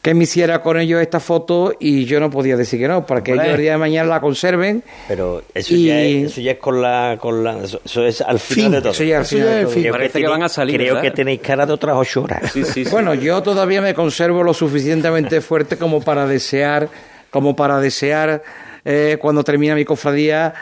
[0.00, 3.24] que me hiciera con ellos esta foto y yo no podía decir que no, para
[3.24, 4.84] que ellos el día de mañana la conserven.
[5.08, 7.18] Pero eso, ya, es, eso ya es con la...
[7.20, 8.92] Con la eso, es al final de todo.
[8.92, 9.92] Eso ya, al final de todo.
[9.92, 10.76] Parece que, van a salir.
[10.76, 12.52] Creo que tenéis cara de otras ocho horas.
[12.52, 16.88] Sí, sí, bueno, yo todavía me conservo lo suficientemente fuerte como para desear,
[17.30, 18.42] como para desear
[18.84, 20.54] eh, cuando termina mi cofradía,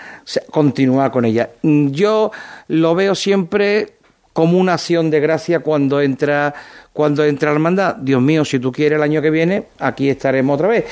[0.50, 1.50] continuar con ella.
[1.62, 2.30] Yo
[2.68, 3.94] lo veo siempre
[4.32, 6.54] como una acción de gracia cuando entra,
[6.92, 7.96] cuando entra la hermandad.
[7.96, 10.84] Dios mío, si tú quieres el año que viene, aquí estaremos otra vez.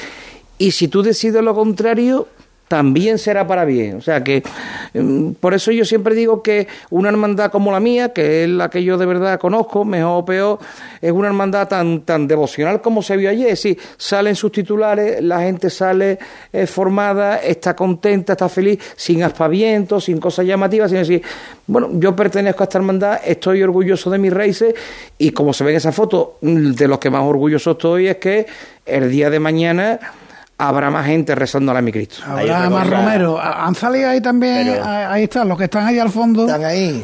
[0.58, 2.28] Y si tú decides lo contrario,
[2.68, 3.96] también será para bien.
[3.96, 4.42] O sea que
[4.94, 8.68] mm, por eso yo siempre digo que una hermandad como la mía, que es la
[8.70, 10.58] que yo de verdad conozco, mejor o peor,
[11.00, 13.56] es una hermandad tan, tan devocional como se vio ayer.
[13.56, 16.18] Sí, salen sus titulares, la gente sale
[16.52, 21.22] eh, formada, está contenta, está feliz, sin aspavientos, sin cosas llamativas, sin decir,
[21.66, 24.74] bueno, yo pertenezco a esta hermandad, estoy orgulloso de mis raíces
[25.18, 28.16] y como se ve en esa foto, mm, de los que más orgulloso estoy es
[28.16, 28.46] que
[28.84, 29.98] el día de mañana
[30.58, 32.16] habrá más gente rezando a mi Cristo.
[32.24, 33.38] Habrá más Romero.
[33.40, 36.46] Han salido ahí también, ahí están, los que están ahí al fondo.
[36.46, 37.02] Están ahí.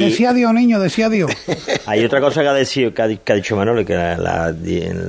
[0.00, 1.30] Decía, Dios, niño, decía Dios.
[1.86, 3.94] Hay otra cosa que ha, dicho, que ha, dicho Manolo, que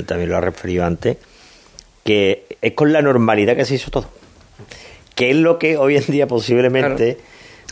[0.05, 1.17] también lo ha referido antes,
[2.03, 4.09] que es con la normalidad que se hizo todo.
[5.13, 7.17] Que es lo que hoy en día posiblemente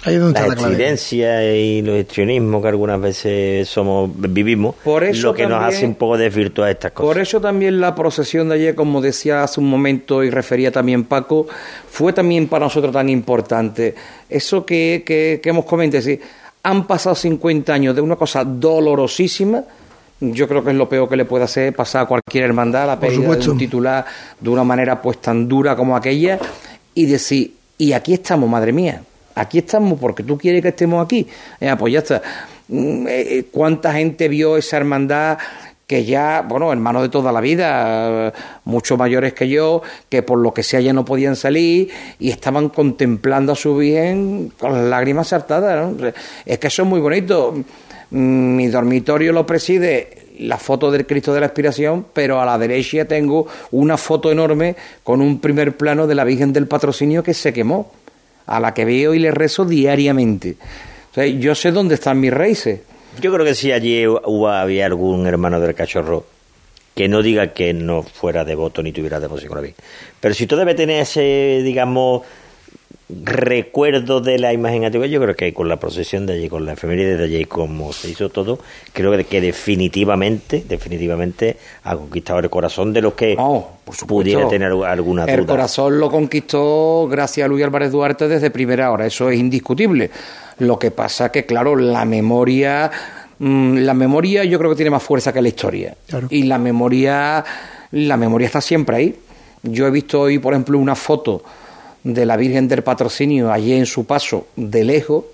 [0.05, 5.63] la estridencia y los histrionismos que algunas veces somos vivimos, por eso lo que nos
[5.63, 7.07] hace un poco desvirtuar estas cosas.
[7.07, 11.05] Por eso también la procesión de ayer, como decía hace un momento y refería también
[11.05, 11.47] Paco,
[11.89, 13.95] fue también para nosotros tan importante.
[14.29, 16.19] Eso que, que, hemos comentado, sí,
[16.63, 19.63] han pasado 50 años de una cosa dolorosísima,
[20.19, 22.99] yo creo que es lo peor que le puede hacer pasar a cualquier hermandad la
[22.99, 24.05] pérdida de un titular
[24.39, 26.39] de una manera pues tan dura como aquella
[26.95, 29.01] y decir, y aquí estamos, madre mía,
[29.35, 31.27] aquí estamos porque tú quieres que estemos aquí.
[31.59, 32.21] Eh, pues ya está.
[32.67, 35.37] Mm, eh, eh, ¿Cuánta gente vio esa hermandad?
[35.85, 40.53] que ya, bueno, hermanos de toda la vida, mucho mayores que yo, que por lo
[40.53, 45.27] que sea ya no podían salir y estaban contemplando a su bien con las lágrimas
[45.27, 45.93] saltadas.
[46.45, 47.53] Es que eso es muy bonito.
[48.11, 52.57] Mm, mi dormitorio lo preside la foto del Cristo de la Expiración, pero a la
[52.57, 57.33] derecha tengo una foto enorme con un primer plano de la Virgen del Patrocinio que
[57.33, 57.91] se quemó
[58.45, 60.55] a la que veo y le rezo diariamente.
[61.11, 62.81] O sea, yo sé dónde están mis raíces.
[63.21, 66.25] Yo creo que si allí hubo, había algún hermano del cachorro
[66.95, 69.83] que no diga que no fuera devoto ni tuviera devoción con la Virgen.
[70.19, 72.23] Pero si tú debes tener ese, digamos,
[73.23, 76.73] recuerdo de la imagen antigua, yo creo que con la procesión de allí, con la
[76.73, 78.59] efeméride de allí, como se hizo todo,
[78.93, 83.37] creo que, definitivamente, definitivamente ha conquistado el corazón de los que
[84.07, 85.33] pudiera tener alguna duda.
[85.33, 90.09] El corazón lo conquistó gracias a Luis Álvarez Duarte desde primera hora, eso es indiscutible.
[90.59, 92.91] Lo que pasa que, claro, la memoria,
[93.39, 95.95] mm, la memoria yo creo que tiene más fuerza que la historia.
[96.29, 97.43] Y la memoria,
[97.91, 99.15] la memoria está siempre ahí.
[99.63, 101.41] Yo he visto hoy, por ejemplo, una foto
[102.03, 105.25] de la Virgen del Patrocinio allí en su paso de lejos,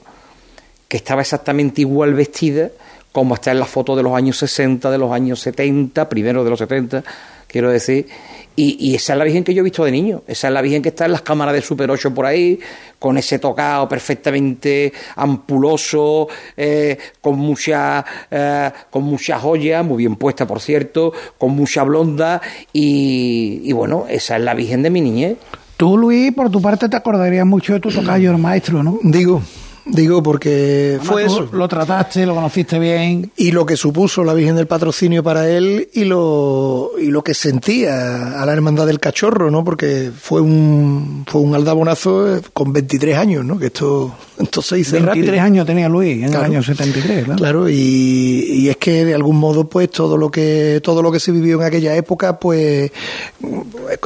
[0.87, 2.69] que estaba exactamente igual vestida
[3.11, 6.49] como está en la foto de los años 60, de los años 70, primero de
[6.49, 7.03] los 70,
[7.47, 8.07] quiero decir.
[8.55, 10.21] Y, esa es la Virgen que yo he visto de niño.
[10.27, 12.59] Esa es la Virgen que está en las cámaras de Super 8 por ahí,
[12.99, 20.45] con ese tocado perfectamente ampuloso, eh, con mucha eh, con mucha joya, muy bien puesta,
[20.45, 22.41] por cierto, con mucha blonda.
[22.73, 25.37] Y, y bueno, esa es la Virgen de mi niñez.
[25.79, 28.99] Tú, Luis, por tu parte te acordarías mucho de tu tocayo, el maestro, ¿no?
[29.01, 29.41] Digo,
[29.91, 31.49] Digo, porque fue eso.
[31.51, 33.31] Lo trataste, lo conociste bien.
[33.35, 37.33] Y lo que supuso la Virgen del Patrocinio para él y lo, y lo que
[37.33, 39.63] sentía a la Hermandad del Cachorro, ¿no?
[39.63, 43.57] Porque fue un, fue un aldabonazo eh, con 23 años, ¿no?
[43.57, 44.15] Que esto,
[44.61, 47.37] se hizo 23 años tenía Luis en el año 73, claro.
[47.37, 51.19] Claro, y, y, es que de algún modo, pues todo lo que, todo lo que
[51.19, 52.91] se vivió en aquella época, pues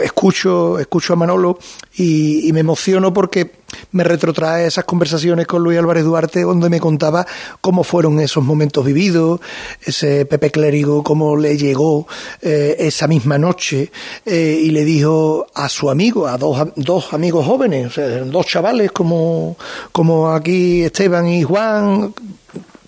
[0.03, 1.59] escucho, escucho a Manolo
[1.95, 6.79] y, y me emociono porque me retrotrae esas conversaciones con Luis Álvarez Duarte donde me
[6.79, 7.25] contaba
[7.61, 9.39] cómo fueron esos momentos vividos,
[9.81, 12.07] ese Pepe Clérigo, cómo le llegó
[12.41, 13.91] eh, esa misma noche
[14.25, 18.45] eh, y le dijo a su amigo, a dos, dos amigos jóvenes, o sea, dos
[18.45, 19.57] chavales como,
[19.91, 22.13] como aquí Esteban y Juan,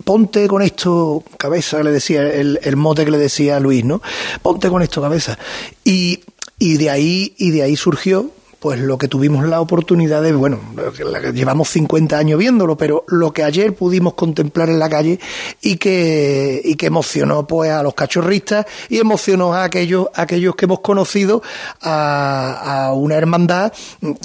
[0.03, 4.01] ponte con esto cabeza, le decía el, el mote que le decía Luis, ¿no?
[4.41, 5.37] Ponte con esto cabeza.
[5.83, 6.21] Y,
[6.59, 8.29] y de ahí, y de ahí surgió
[8.65, 10.59] pues lo que tuvimos la oportunidad de, bueno,
[11.35, 15.19] llevamos 50 años viéndolo, pero lo que ayer pudimos contemplar en la calle
[15.61, 20.65] y que, y que emocionó pues a los cachorristas y emocionó a aquellos, aquellos que
[20.65, 21.43] hemos conocido
[21.79, 23.71] a, una hermandad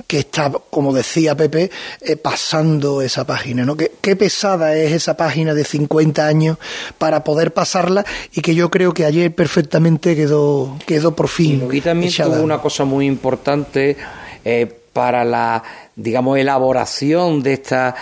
[0.06, 1.70] que está, como decía Pepe,
[2.00, 3.76] eh, pasando esa página, ¿no?
[3.76, 6.56] Qué, qué pesada es esa página de 50 años
[6.96, 11.68] para poder pasarla y que yo creo que ayer perfectamente quedó, quedó por fin.
[11.70, 13.98] Y también tuvo una cosa muy importante
[14.44, 15.62] eh, para la,
[15.96, 17.94] digamos, elaboración de esta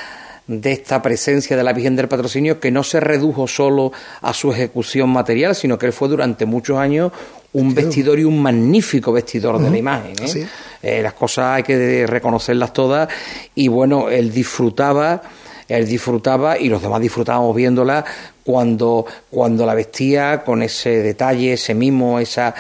[0.49, 4.51] de esta presencia de la Virgen del Patrocinio que no se redujo solo a su
[4.51, 7.13] ejecución material, sino que él fue durante muchos años
[7.53, 10.15] un vestidor y un magnífico vestidor de la imagen.
[10.23, 10.47] ¿eh?
[10.83, 13.09] Eh, las cosas hay que reconocerlas todas
[13.55, 15.21] y bueno, él disfrutaba,
[15.69, 18.05] él disfrutaba y los demás disfrutábamos viéndola
[18.43, 22.55] cuando, cuando la vestía con ese detalle, ese mimo, esa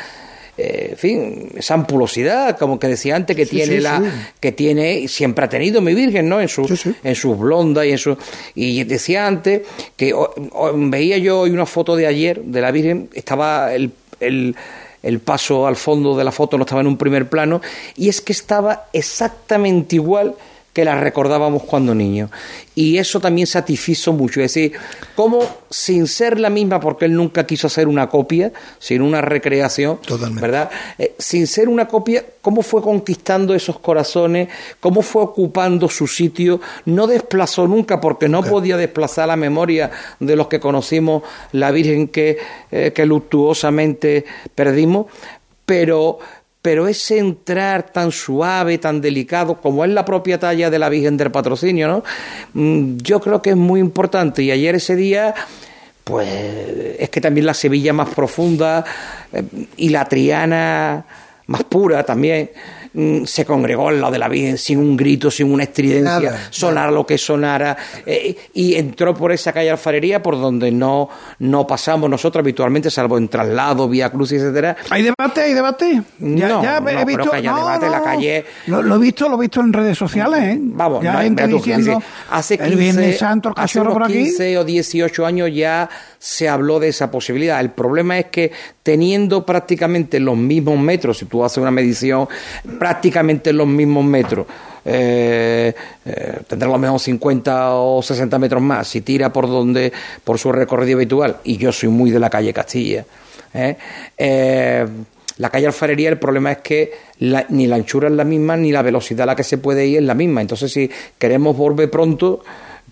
[0.58, 4.06] eh, en fin, esa ampulosidad, como que decía antes, que Sí, tiene sí, la, sí.
[4.40, 6.40] que tiene, siempre ha tenido mi Virgen, ¿no?
[6.40, 6.66] En su,
[7.04, 8.16] en sus blondas y en su,
[8.54, 9.62] y decía antes
[9.96, 13.92] que o- o- veía yo hoy una foto de ayer de la Virgen, estaba el,
[14.20, 14.56] el,
[15.02, 17.60] el paso al fondo de la foto no estaba en un primer plano,
[17.96, 20.34] y es que estaba exactamente igual
[20.72, 22.30] que la recordábamos cuando niños.
[22.74, 24.40] Y eso también satisfizo mucho.
[24.40, 24.72] Es decir,
[25.16, 29.98] como sin ser la misma, porque él nunca quiso hacer una copia, sino una recreación,
[30.40, 30.70] ¿verdad?
[30.98, 34.48] Eh, sin ser una copia, cómo fue conquistando esos corazones,
[34.78, 39.90] cómo fue ocupando su sitio, no desplazó nunca, porque no podía desplazar la memoria
[40.20, 42.38] de los que conocimos la Virgen que,
[42.70, 45.06] eh, que luctuosamente perdimos,
[45.66, 46.18] pero
[46.62, 51.16] pero ese entrar tan suave, tan delicado, como es la propia talla de la Virgen
[51.16, 52.04] del Patrocinio, ¿no?
[52.54, 54.42] Mm, Yo creo que es muy importante.
[54.42, 55.34] Y ayer ese día,
[56.04, 56.28] pues
[56.98, 58.84] es que también la Sevilla más profunda
[59.32, 59.42] eh,
[59.76, 61.04] y la Triana
[61.46, 62.50] más pura también
[63.24, 66.90] se congregó al lado de la Virgen sin un grito, sin una estridencia, Nada, sonara
[66.90, 72.10] lo que sonara, eh, y entró por esa calle alfarería por donde no, no pasamos
[72.10, 74.76] nosotros habitualmente, salvo en traslado, vía cruz, etcétera.
[74.90, 75.42] ¿Hay debate?
[75.42, 76.02] ¿Hay debate?
[76.18, 78.44] No, no creo que haya debate en la calle.
[78.66, 80.58] Lo, lo he visto, lo he visto en redes sociales, ¿eh?
[80.60, 83.92] Vamos, ya no, gente tú, diciendo dice, hace 15, el Viernes Santo, el hace unos
[83.92, 84.24] por aquí.
[84.24, 85.88] 15 o 18 años ya
[86.18, 87.60] se habló de esa posibilidad.
[87.60, 88.52] El problema es que
[88.88, 92.26] teniendo prácticamente los mismos metros, si tú haces una medición,
[92.78, 94.46] prácticamente los mismos metros,
[94.82, 95.74] eh,
[96.06, 99.92] eh, tendrá a lo mejor 50 o 60 metros más si tira por donde
[100.24, 101.36] por su recorrido habitual.
[101.44, 103.04] Y yo soy muy de la calle Castilla
[103.52, 103.76] ¿eh?
[104.16, 104.86] Eh,
[105.36, 106.92] la calle Alfarería el problema es que
[107.50, 109.98] ni la anchura es la misma ni la velocidad a la que se puede ir
[109.98, 110.40] es la misma.
[110.40, 112.42] Entonces si queremos volver pronto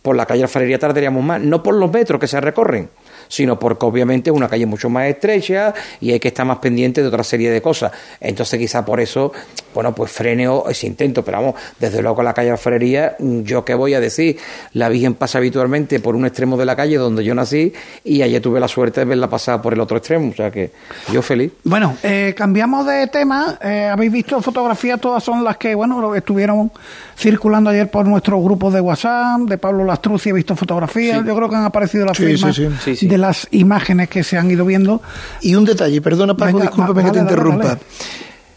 [0.02, 1.40] por la calle Alfarería tardaríamos más.
[1.40, 2.90] No por los metros que se recorren
[3.28, 7.02] sino porque obviamente es una calle mucho más estrecha y hay que estar más pendiente
[7.02, 7.92] de otra serie de cosas.
[8.20, 9.32] Entonces quizá por eso,
[9.74, 13.74] bueno, pues freneo ese intento, pero vamos, desde luego con la calle Alfarería, yo qué
[13.74, 14.36] voy a decir,
[14.72, 17.72] la Virgen pasa habitualmente por un extremo de la calle donde yo nací
[18.04, 20.70] y ayer tuve la suerte de verla pasar por el otro extremo, o sea que
[21.12, 21.52] yo feliz.
[21.64, 23.58] Bueno, eh, cambiamos de tema.
[23.62, 26.70] Eh, Habéis visto fotografías, todas son las que, bueno, lo- estuvieron
[27.18, 31.20] circulando ayer por nuestro grupo de WhatsApp, de Pablo Lastrucci, he visto fotografías.
[31.20, 31.26] Sí.
[31.26, 33.06] Yo creo que han aparecido las Sí, firmas sí, sí.
[33.16, 35.00] De las imágenes que se han ido viendo.
[35.40, 37.64] Y un detalle, perdona Paco, Venga, discúlpame que te dale, interrumpa.
[37.64, 37.80] dale.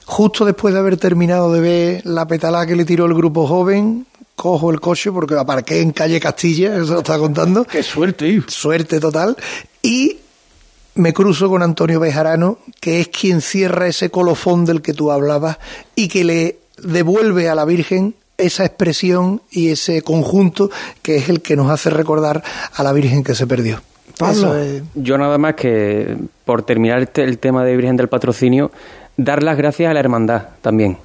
[0.06, 4.06] Justo después de haber terminado de ver la petalada que le tiró el grupo joven,
[4.36, 7.64] cojo el coche porque aparqué en calle Castilla, eso lo estaba contando.
[7.64, 9.38] Qué suerte, Suerte total.
[9.82, 10.18] Y
[10.96, 15.58] me cruzo con Antonio Bejarano, que es quien cierra ese colofón del que tú hablabas
[15.96, 20.70] y que le devuelve a la Virgen esa expresión y ese conjunto
[21.02, 22.44] que es el que nos hace recordar
[22.74, 23.82] a la Virgen que se perdió.
[24.96, 26.16] Yo nada más que,
[26.46, 28.72] por terminar el, te- el tema de Virgen del Patrocinio,
[29.18, 30.98] dar las gracias a la hermandad también.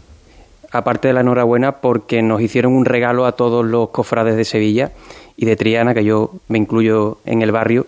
[0.72, 4.90] Aparte de la enhorabuena, porque nos hicieron un regalo a todos los cofrades de Sevilla
[5.36, 7.86] y de Triana, que yo me incluyo en el barrio,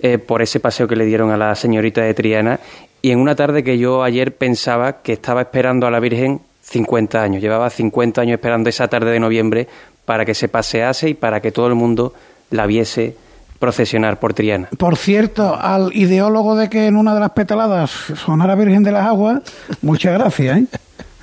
[0.00, 2.58] eh, por ese paseo que le dieron a la señorita de Triana.
[3.02, 7.22] Y en una tarde que yo ayer pensaba que estaba esperando a la Virgen 50
[7.22, 7.40] años.
[7.40, 9.68] Llevaba 50 años esperando esa tarde de noviembre
[10.04, 12.12] para que se pasease y para que todo el mundo
[12.50, 13.14] la viese
[13.58, 14.68] procesionar por Triana.
[14.78, 17.90] Por cierto, al ideólogo de que en una de las petaladas
[18.24, 19.40] sonara Virgen de las Aguas,
[19.82, 20.64] muchas gracias, ¿eh?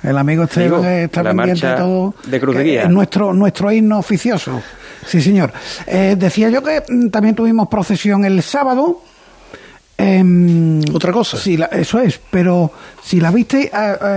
[0.02, 2.14] El amigo Esteban Digo, eh, está la pendiente de marcha todo.
[2.26, 2.82] de Cruz de que Guía.
[2.84, 4.62] Es nuestro, nuestro himno oficioso.
[5.04, 5.52] Sí, señor.
[5.86, 9.00] Eh, decía yo que mm, también tuvimos procesión el sábado.
[10.94, 11.38] Otra cosa.
[11.38, 12.70] Sí, la- eso es, pero
[13.02, 13.70] si la viste, eh,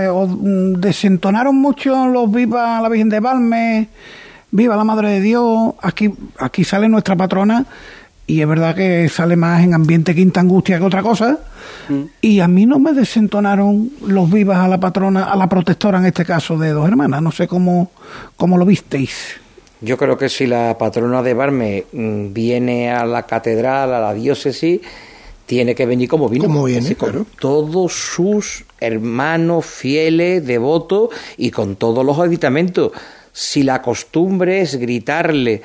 [0.04, 3.88] eh, os, mm, desentonaron mucho los Viva la Virgen de Valme,
[4.50, 5.72] Viva la Madre de Dios.
[5.80, 7.64] Aquí, aquí sale nuestra patrona
[8.30, 11.40] y es verdad que sale más en ambiente quinta angustia que otra cosa.
[12.20, 16.06] Y a mí no me desentonaron los vivas a la patrona, a la protectora en
[16.06, 17.20] este caso de dos hermanas.
[17.20, 17.90] No sé cómo,
[18.36, 19.40] cómo lo visteis.
[19.80, 24.14] Yo creo que si la patrona de Barme mm, viene a la catedral, a la
[24.14, 24.80] diócesis,
[25.46, 26.44] tiene que venir como vino.
[26.44, 27.26] Como viene, Así, con claro.
[27.40, 32.92] todos sus hermanos fieles, devotos y con todos los aditamentos.
[33.32, 35.62] Si la costumbre es gritarle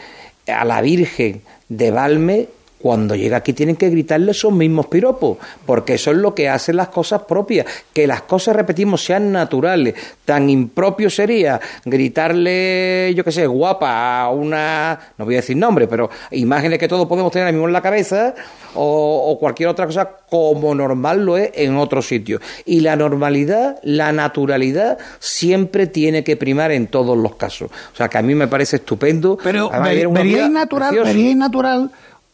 [0.48, 2.55] a la Virgen de Valme,
[2.86, 6.76] cuando llega aquí tienen que gritarle esos mismos piropos, porque eso es lo que hacen
[6.76, 9.96] las cosas propias, que las cosas, repetimos, sean naturales.
[10.24, 15.88] Tan impropio sería gritarle, yo qué sé, guapa a una, no voy a decir nombre,
[15.88, 18.36] pero imágenes que todos podemos tener ahora mismo en la cabeza,
[18.76, 22.40] o, o cualquier otra cosa como normal lo es en otro sitio.
[22.66, 27.72] Y la normalidad, la naturalidad, siempre tiene que primar en todos los casos.
[27.94, 29.40] O sea que a mí me parece estupendo.
[29.44, 30.22] Pero Además, ver- era una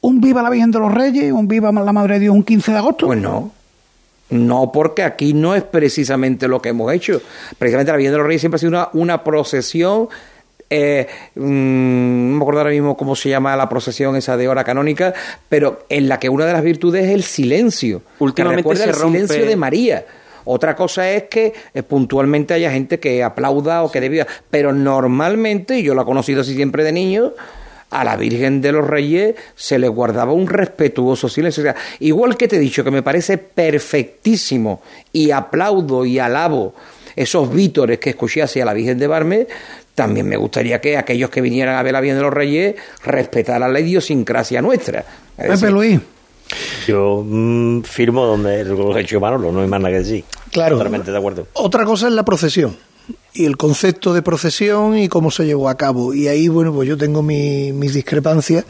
[0.02, 2.72] un Viva la Virgen de los Reyes, un Viva la Madre de Dios un 15
[2.72, 3.06] de agosto.
[3.08, 3.52] Pues no.
[4.30, 7.22] No, porque aquí no es precisamente lo que hemos hecho.
[7.58, 10.08] Precisamente la Virgen de los Reyes siempre ha sido una, una procesión.
[10.70, 11.42] eh, mm,
[12.32, 15.14] no me acuerdo ahora mismo cómo se llama la procesión esa de hora canónica,
[15.50, 18.02] pero en la que una de las virtudes es el silencio.
[18.20, 20.06] Últimamente que se el rompe- silencio de María.
[20.46, 25.78] Otra cosa es que eh, puntualmente haya gente que aplauda o que debía, pero normalmente,
[25.78, 27.34] y yo lo he conocido así siempre de niño,
[27.92, 31.62] a la Virgen de los Reyes se le guardaba un respetuoso silencio.
[31.62, 34.82] O sea, igual que te he dicho que me parece perfectísimo
[35.14, 36.74] y aplaudo y alabo
[37.16, 39.48] esos vítores que escuché hacia la Virgen de Barme,
[39.94, 43.72] también me gustaría que aquellos que vinieran a ver la Virgen de los Reyes respetaran
[43.74, 45.04] la idiosincrasia nuestra.
[45.38, 46.00] Es Pepe Luis.
[46.88, 50.24] Yo mm, firmo donde lo que ha hecho Manolo, no hay más nada que decir.
[50.52, 50.78] Claro.
[50.78, 51.48] Totalmente de acuerdo.
[51.54, 52.76] Otra cosa es la procesión
[53.34, 56.14] y el concepto de procesión y cómo se llevó a cabo.
[56.14, 58.66] Y ahí, bueno, pues yo tengo mi- mis discrepancias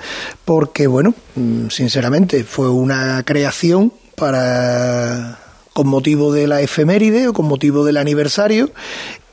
[0.46, 5.39] porque, bueno, mm, sinceramente fue una creación para
[5.74, 8.72] con motivo de la efeméride o con motivo del aniversario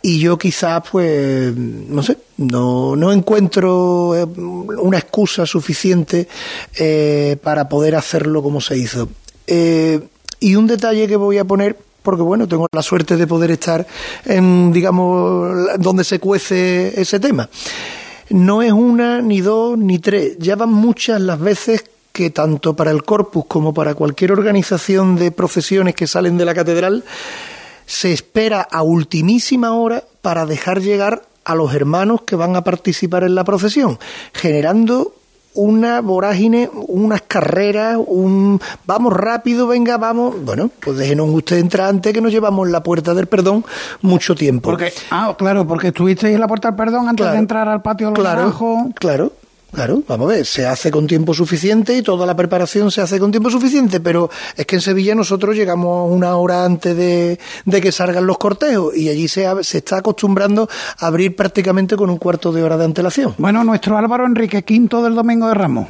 [0.02, 6.28] y yo quizás pues no sé no, no encuentro eh, una excusa suficiente
[6.78, 9.08] eh, para poder hacerlo como se hizo
[9.48, 10.00] Eh,
[10.40, 11.76] y un detalle que voy a poner
[12.08, 13.86] porque bueno tengo la suerte de poder estar
[14.24, 17.50] en digamos donde se cuece ese tema
[18.30, 20.36] no es una, ni dos, ni tres.
[20.38, 25.30] Ya van muchas las veces que tanto para el corpus como para cualquier organización de
[25.30, 27.04] procesiones que salen de la catedral
[27.86, 33.24] se espera a ultimísima hora para dejar llegar a los hermanos que van a participar
[33.24, 33.98] en la procesión,
[34.32, 35.12] generando
[35.60, 40.36] una vorágine, unas carreras, un vamos rápido, venga, vamos.
[40.44, 43.64] Bueno, pues déjenos usted entrar antes que nos llevamos la puerta del perdón
[44.00, 44.70] mucho tiempo.
[44.70, 47.32] Porque, ah, claro, porque estuvisteis en la puerta del perdón antes Claro.
[47.32, 48.54] de entrar al patio Claro,
[48.94, 49.32] claro,
[49.72, 50.02] claro.
[50.06, 53.30] Vamos a ver, se hace con tiempo suficiente y toda la preparación se hace con
[53.30, 57.92] tiempo suficiente, pero es que en Sevilla nosotros llegamos una hora antes de, de que
[57.92, 62.52] salgan los cortejos y allí se, se está acostumbrando a abrir prácticamente con un cuarto
[62.52, 63.34] de hora de antelación.
[63.38, 65.86] Bueno, nuestro Álvaro Enrique V del Domingo de Ramos.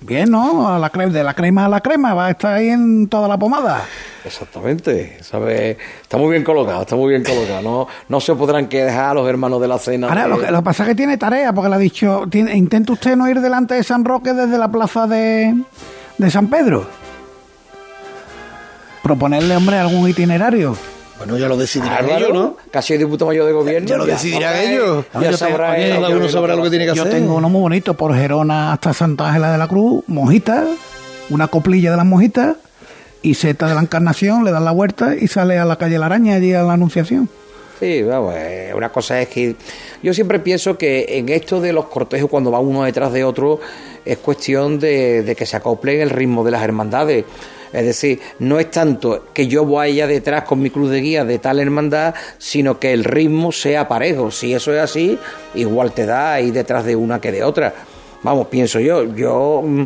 [0.00, 0.68] Bien, ¿no?
[0.68, 3.26] A la crema, de la crema a la crema, va a estar ahí en toda
[3.26, 3.82] la pomada.
[4.24, 5.76] Exactamente, ¿sabe?
[6.00, 7.62] Está muy bien colocado, está muy bien colocado.
[7.62, 10.08] No, no se podrán quejar los hermanos de la cena.
[10.08, 12.56] Ahora, de- lo que, lo pasa es que tiene tarea, porque le ha dicho, tiene-
[12.56, 15.54] intenta usted no ir delante de San Roque desde la plaza de,
[16.16, 16.86] de San Pedro.
[19.02, 20.76] Proponerle, hombre, algún itinerario.
[21.18, 22.56] Bueno, ya lo decidirán ellos, ¿no?
[22.72, 23.88] Ha sido diputado mayor de gobierno.
[23.88, 25.04] Ya lo decidirán ellos.
[25.14, 27.14] Yo Ya sabrá él, yo uno no sabrá lo que tiene que Yo hacer.
[27.14, 30.64] tengo uno muy bonito, por Gerona hasta Santa Ángela de la Cruz, mojita,
[31.30, 32.56] una coplilla de las mojitas
[33.22, 36.06] y seta de la Encarnación, le dan la vuelta y sale a la calle La
[36.06, 37.28] Araña, allí a la Anunciación.
[37.80, 39.54] Sí, vamos, eh, una cosa es que
[40.02, 43.60] yo siempre pienso que en esto de los cortejos, cuando va uno detrás de otro,
[44.04, 47.24] es cuestión de, de que se acoplen el ritmo de las hermandades.
[47.72, 51.38] Es decir, no es tanto que yo vaya detrás con mi cruz de guía de
[51.38, 54.30] tal hermandad, sino que el ritmo sea parejo.
[54.30, 55.18] Si eso es así,
[55.54, 57.74] igual te da ahí detrás de una que de otra.
[58.22, 59.14] Vamos, pienso yo.
[59.14, 59.82] Yo mm,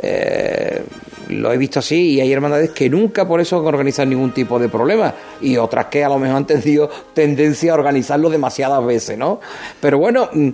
[0.00, 0.82] eh,
[1.30, 4.68] lo he visto así y hay hermandades que nunca por eso organizan ningún tipo de
[4.68, 9.40] problema y otras que a lo mejor han tenido tendencia a organizarlo demasiadas veces, ¿no?
[9.80, 10.50] Pero bueno, mm,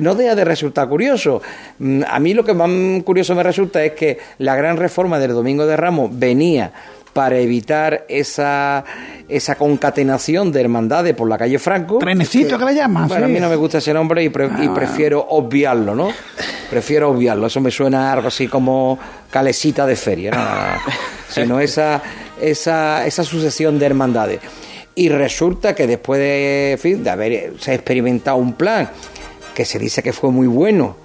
[0.00, 1.42] no deja de resultar curioso.
[1.78, 2.70] Mm, A mí lo que más
[3.04, 6.72] curioso me resulta es que la gran reforma del Domingo de Ramos venía
[7.12, 8.84] para evitar esa,
[9.28, 11.98] esa concatenación de hermandades por la calle Franco.
[11.98, 14.68] Trenecito que le llaman, Bueno, a mí no me gusta ese nombre y, pre- y
[14.68, 16.10] prefiero obviarlo, ¿no?
[16.70, 17.46] Prefiero obviarlo.
[17.48, 18.98] Eso me suena algo así como
[19.30, 20.92] calecita de feria, ¿no?
[21.28, 22.00] Sino esa,
[22.40, 24.40] esa, esa sucesión de hermandades.
[24.94, 28.88] Y resulta que después de, en fin, de haber se ha experimentado un plan
[29.54, 30.96] que se dice que fue muy bueno,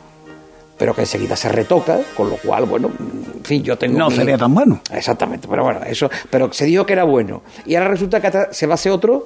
[0.78, 4.16] pero que enseguida se retoca, con lo cual, bueno, en fin, yo tengo No mi-
[4.16, 4.82] sería tan bueno.
[4.92, 7.42] Exactamente, pero bueno, eso, pero se dijo que era bueno.
[7.66, 9.24] Y ahora resulta que se va a hacer otro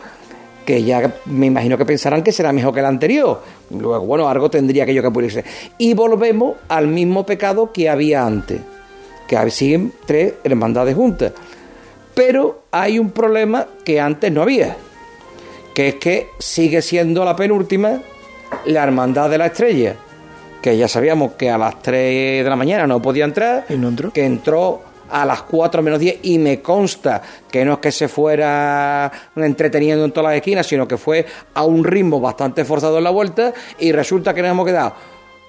[0.66, 3.41] que ya me imagino que pensarán que será mejor que el anterior.
[3.72, 5.43] Luego, bueno, algo tendría aquello que pulirse.
[5.80, 8.62] Y volvemos al mismo pecado que había antes,
[9.28, 11.32] que siguen tres hermandades juntas.
[12.14, 14.76] Pero hay un problema que antes no había,
[15.74, 18.02] que es que sigue siendo la penúltima
[18.66, 19.95] la hermandad de la estrella,
[20.62, 23.89] que ya sabíamos que a las 3 de la mañana no podía entrar, Y no
[23.89, 24.12] entró.
[24.12, 24.82] que entró
[25.12, 30.05] a las 4 menos 10 y me consta que no es que se fuera entreteniendo
[30.05, 33.53] en todas las esquinas, sino que fue a un ritmo bastante forzado en la vuelta
[33.80, 34.93] y resulta que nos hemos quedado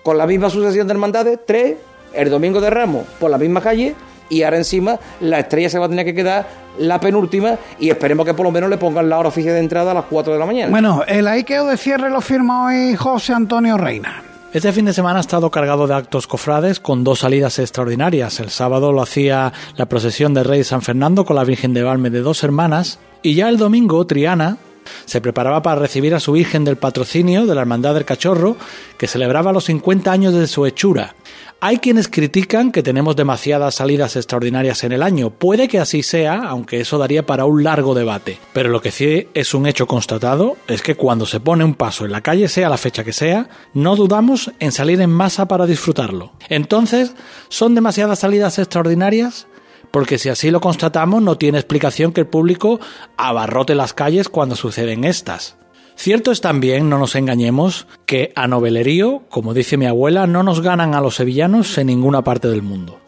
[0.03, 1.77] con la misma sucesión de hermandades, tres,
[2.15, 3.95] el domingo de Ramos por la misma calle
[4.31, 6.47] y ahora encima la estrella se va a tener que quedar
[6.79, 9.91] la penúltima y esperemos que por lo menos le pongan la hora oficial de entrada
[9.91, 10.71] a las 4 de la mañana.
[10.71, 14.23] Bueno, el aiqueo de cierre lo firma hoy José Antonio Reina.
[14.53, 18.41] Este fin de semana ha estado cargado de actos cofrades con dos salidas extraordinarias.
[18.41, 22.11] El sábado lo hacía la procesión del Rey San Fernando con la Virgen de Valme
[22.11, 24.59] de dos hermanas y ya el domingo Triana
[25.05, 28.57] se preparaba para recibir a su Virgen del Patrocinio de la Hermandad del Cachorro
[28.99, 31.15] que celebraba los 50 años de su hechura.
[31.63, 35.29] Hay quienes critican que tenemos demasiadas salidas extraordinarias en el año.
[35.29, 38.39] Puede que así sea, aunque eso daría para un largo debate.
[38.55, 42.07] Pero lo que sí es un hecho constatado es que cuando se pone un paso
[42.07, 45.67] en la calle, sea la fecha que sea, no dudamos en salir en masa para
[45.67, 46.33] disfrutarlo.
[46.49, 47.15] Entonces,
[47.51, 49.47] ¿son demasiadas salidas extraordinarias?
[49.91, 52.81] Porque si así lo constatamos, no tiene explicación que el público
[53.19, 55.60] abarrote las calles cuando suceden estas.
[56.01, 60.63] Cierto es también, no nos engañemos, que a novelerío, como dice mi abuela, no nos
[60.63, 62.99] ganan a los sevillanos en ninguna parte del mundo.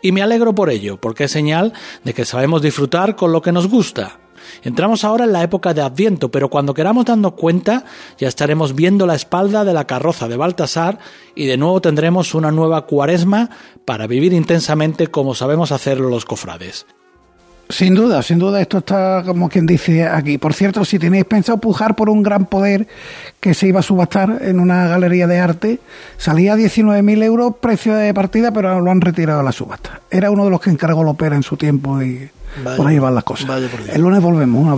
[0.00, 1.74] Y me alegro por ello, porque es señal
[2.04, 4.20] de que sabemos disfrutar con lo que nos gusta.
[4.62, 7.84] Entramos ahora en la época de Adviento, pero cuando queramos darnos cuenta
[8.16, 11.00] ya estaremos viendo la espalda de la carroza de Baltasar
[11.34, 13.50] y de nuevo tendremos una nueva cuaresma
[13.84, 16.86] para vivir intensamente como sabemos hacerlo los cofrades.
[17.70, 20.38] Sin duda, sin duda, esto está como quien dice aquí.
[20.38, 22.86] Por cierto, si tenéis pensado pujar por un gran poder
[23.40, 25.80] que se iba a subastar en una galería de arte,
[26.16, 30.00] salía 19.000 euros precio de partida, pero lo han retirado a la subasta.
[30.10, 32.30] Era uno de los que encargó Lopera en su tiempo y
[32.76, 33.48] por ahí van las cosas.
[33.92, 34.62] El lunes volvemos.
[34.62, 34.76] Un abrazo.